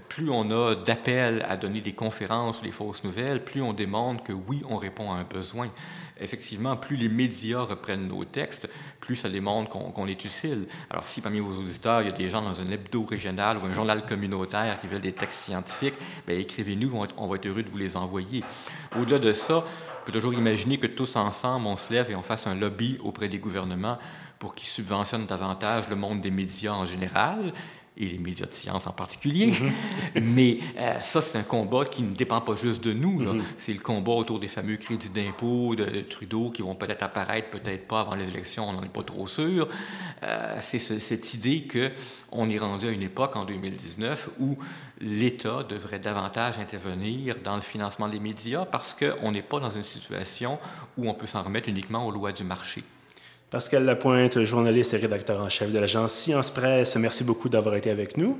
plus 0.09 0.29
on 0.29 0.51
a 0.51 0.75
d'appels 0.75 1.45
à 1.47 1.57
donner 1.57 1.81
des 1.81 1.93
conférences 1.93 2.59
ou 2.59 2.63
des 2.63 2.71
fausses 2.71 3.03
nouvelles, 3.03 3.43
plus 3.43 3.61
on 3.61 3.73
démontre 3.73 4.23
que 4.23 4.33
oui, 4.33 4.61
on 4.69 4.77
répond 4.77 5.11
à 5.11 5.17
un 5.17 5.23
besoin. 5.23 5.69
Effectivement, 6.19 6.75
plus 6.75 6.95
les 6.95 7.09
médias 7.09 7.61
reprennent 7.61 8.07
nos 8.07 8.25
textes, 8.25 8.69
plus 8.99 9.15
ça 9.15 9.29
démontre 9.29 9.69
qu'on 9.69 10.07
est 10.07 10.25
utile. 10.25 10.67
Alors, 10.89 11.05
si 11.05 11.21
parmi 11.21 11.39
vos 11.39 11.53
auditeurs, 11.53 12.01
il 12.01 12.07
y 12.07 12.09
a 12.09 12.13
des 12.13 12.29
gens 12.29 12.41
dans 12.41 12.59
un 12.59 12.71
hebdo 12.71 13.05
régional 13.05 13.57
ou 13.57 13.65
un 13.65 13.73
journal 13.73 14.05
communautaire 14.05 14.79
qui 14.79 14.87
veulent 14.87 15.01
des 15.01 15.13
textes 15.13 15.45
scientifiques, 15.45 15.95
bien, 16.25 16.37
écrivez-nous, 16.37 16.91
on 17.17 17.27
va 17.27 17.35
être 17.35 17.45
heureux 17.45 17.63
de 17.63 17.69
vous 17.69 17.77
les 17.77 17.95
envoyer. 17.95 18.43
Au-delà 18.99 19.19
de 19.19 19.33
ça, 19.33 19.57
on 19.57 20.05
peut 20.05 20.11
toujours 20.11 20.33
imaginer 20.33 20.77
que 20.77 20.87
tous 20.87 21.15
ensemble, 21.15 21.67
on 21.67 21.77
se 21.77 21.93
lève 21.93 22.09
et 22.09 22.15
on 22.15 22.23
fasse 22.23 22.47
un 22.47 22.55
lobby 22.55 22.97
auprès 23.03 23.29
des 23.29 23.39
gouvernements 23.39 23.97
pour 24.39 24.55
qu'ils 24.55 24.69
subventionnent 24.69 25.25
davantage 25.25 25.89
le 25.89 25.95
monde 25.95 26.21
des 26.21 26.31
médias 26.31 26.73
en 26.73 26.85
général 26.85 27.53
et 27.97 28.07
les 28.07 28.17
médias 28.17 28.45
de 28.45 28.51
science 28.51 28.87
en 28.87 28.91
particulier. 28.91 29.47
Mhm. 29.47 29.71
Mais 30.35 30.59
euh, 30.77 30.99
ça, 31.01 31.21
c'est 31.21 31.37
un 31.37 31.43
combat 31.43 31.85
qui 31.85 32.03
ne 32.03 32.15
dépend 32.15 32.41
pas 32.41 32.55
juste 32.55 32.83
de 32.83 32.93
nous. 32.93 33.19
Mhm. 33.19 33.43
C'est 33.57 33.73
le 33.73 33.79
combat 33.79 34.13
autour 34.13 34.39
des 34.39 34.47
fameux 34.47 34.77
crédits 34.77 35.09
d'impôt 35.09 35.75
de, 35.75 36.01
Trudeau 36.01 36.51
qui 36.51 36.61
vont 36.61 36.75
peut-être 36.75 37.03
apparaître, 37.03 37.49
peut-être 37.49 37.87
pas 37.87 38.01
avant 38.01 38.15
les 38.15 38.27
élections, 38.27 38.69
on 38.69 38.73
n'en 38.73 38.83
est 38.83 38.91
pas 38.91 39.03
trop 39.03 39.27
sûr. 39.27 39.67
Euh, 40.23 40.57
c'est 40.61 40.79
cette 40.79 41.33
idée 41.33 41.67
qu'on 41.67 42.49
est 42.49 42.57
rendu 42.57 42.87
à 42.87 42.91
une 42.91 43.03
époque, 43.03 43.35
en 43.35 43.45
2019, 43.45 44.29
où 44.39 44.57
l'État 44.99 45.63
devrait 45.63 45.99
davantage 45.99 46.59
intervenir 46.59 47.35
dans 47.43 47.55
le 47.55 47.61
financement 47.61 48.07
des 48.07 48.19
médias 48.19 48.65
parce 48.65 48.93
qu'on 48.93 49.31
n'est 49.31 49.41
pas 49.41 49.59
dans 49.59 49.69
une 49.69 49.83
situation 49.83 50.59
où 50.97 51.09
on 51.09 51.13
peut 51.13 51.27
s'en 51.27 51.43
remettre 51.43 51.69
uniquement 51.69 52.05
aux 52.05 52.11
lois 52.11 52.31
du 52.31 52.43
marché. 52.43 52.83
Pascal 53.49 53.85
Lapointe, 53.85 54.43
journaliste 54.43 54.93
et 54.93 54.97
rédacteur 54.97 55.39
en 55.39 55.47
chef 55.47 55.71
de 55.71 55.79
l'agence 55.79 56.13
Science 56.13 56.51
Presse, 56.51 56.97
merci 56.97 57.23
beaucoup 57.23 57.47
d'avoir 57.47 57.75
été 57.75 57.89
avec 57.89 58.17
nous. 58.17 58.37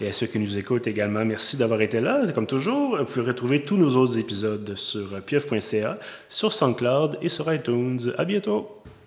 Et 0.00 0.08
à 0.08 0.12
ceux 0.12 0.26
qui 0.26 0.40
nous 0.40 0.58
écoutent 0.58 0.88
également, 0.88 1.24
merci 1.24 1.56
d'avoir 1.56 1.80
été 1.82 2.00
là. 2.00 2.24
Comme 2.34 2.48
toujours, 2.48 2.96
vous 2.96 3.04
pouvez 3.04 3.26
retrouver 3.26 3.62
tous 3.62 3.76
nos 3.76 3.94
autres 3.94 4.18
épisodes 4.18 4.74
sur 4.74 5.22
pieuf.ca, 5.22 5.98
sur 6.28 6.52
SoundCloud 6.52 7.18
et 7.22 7.28
sur 7.28 7.52
iTunes. 7.54 8.12
À 8.18 8.24
bientôt. 8.24 8.79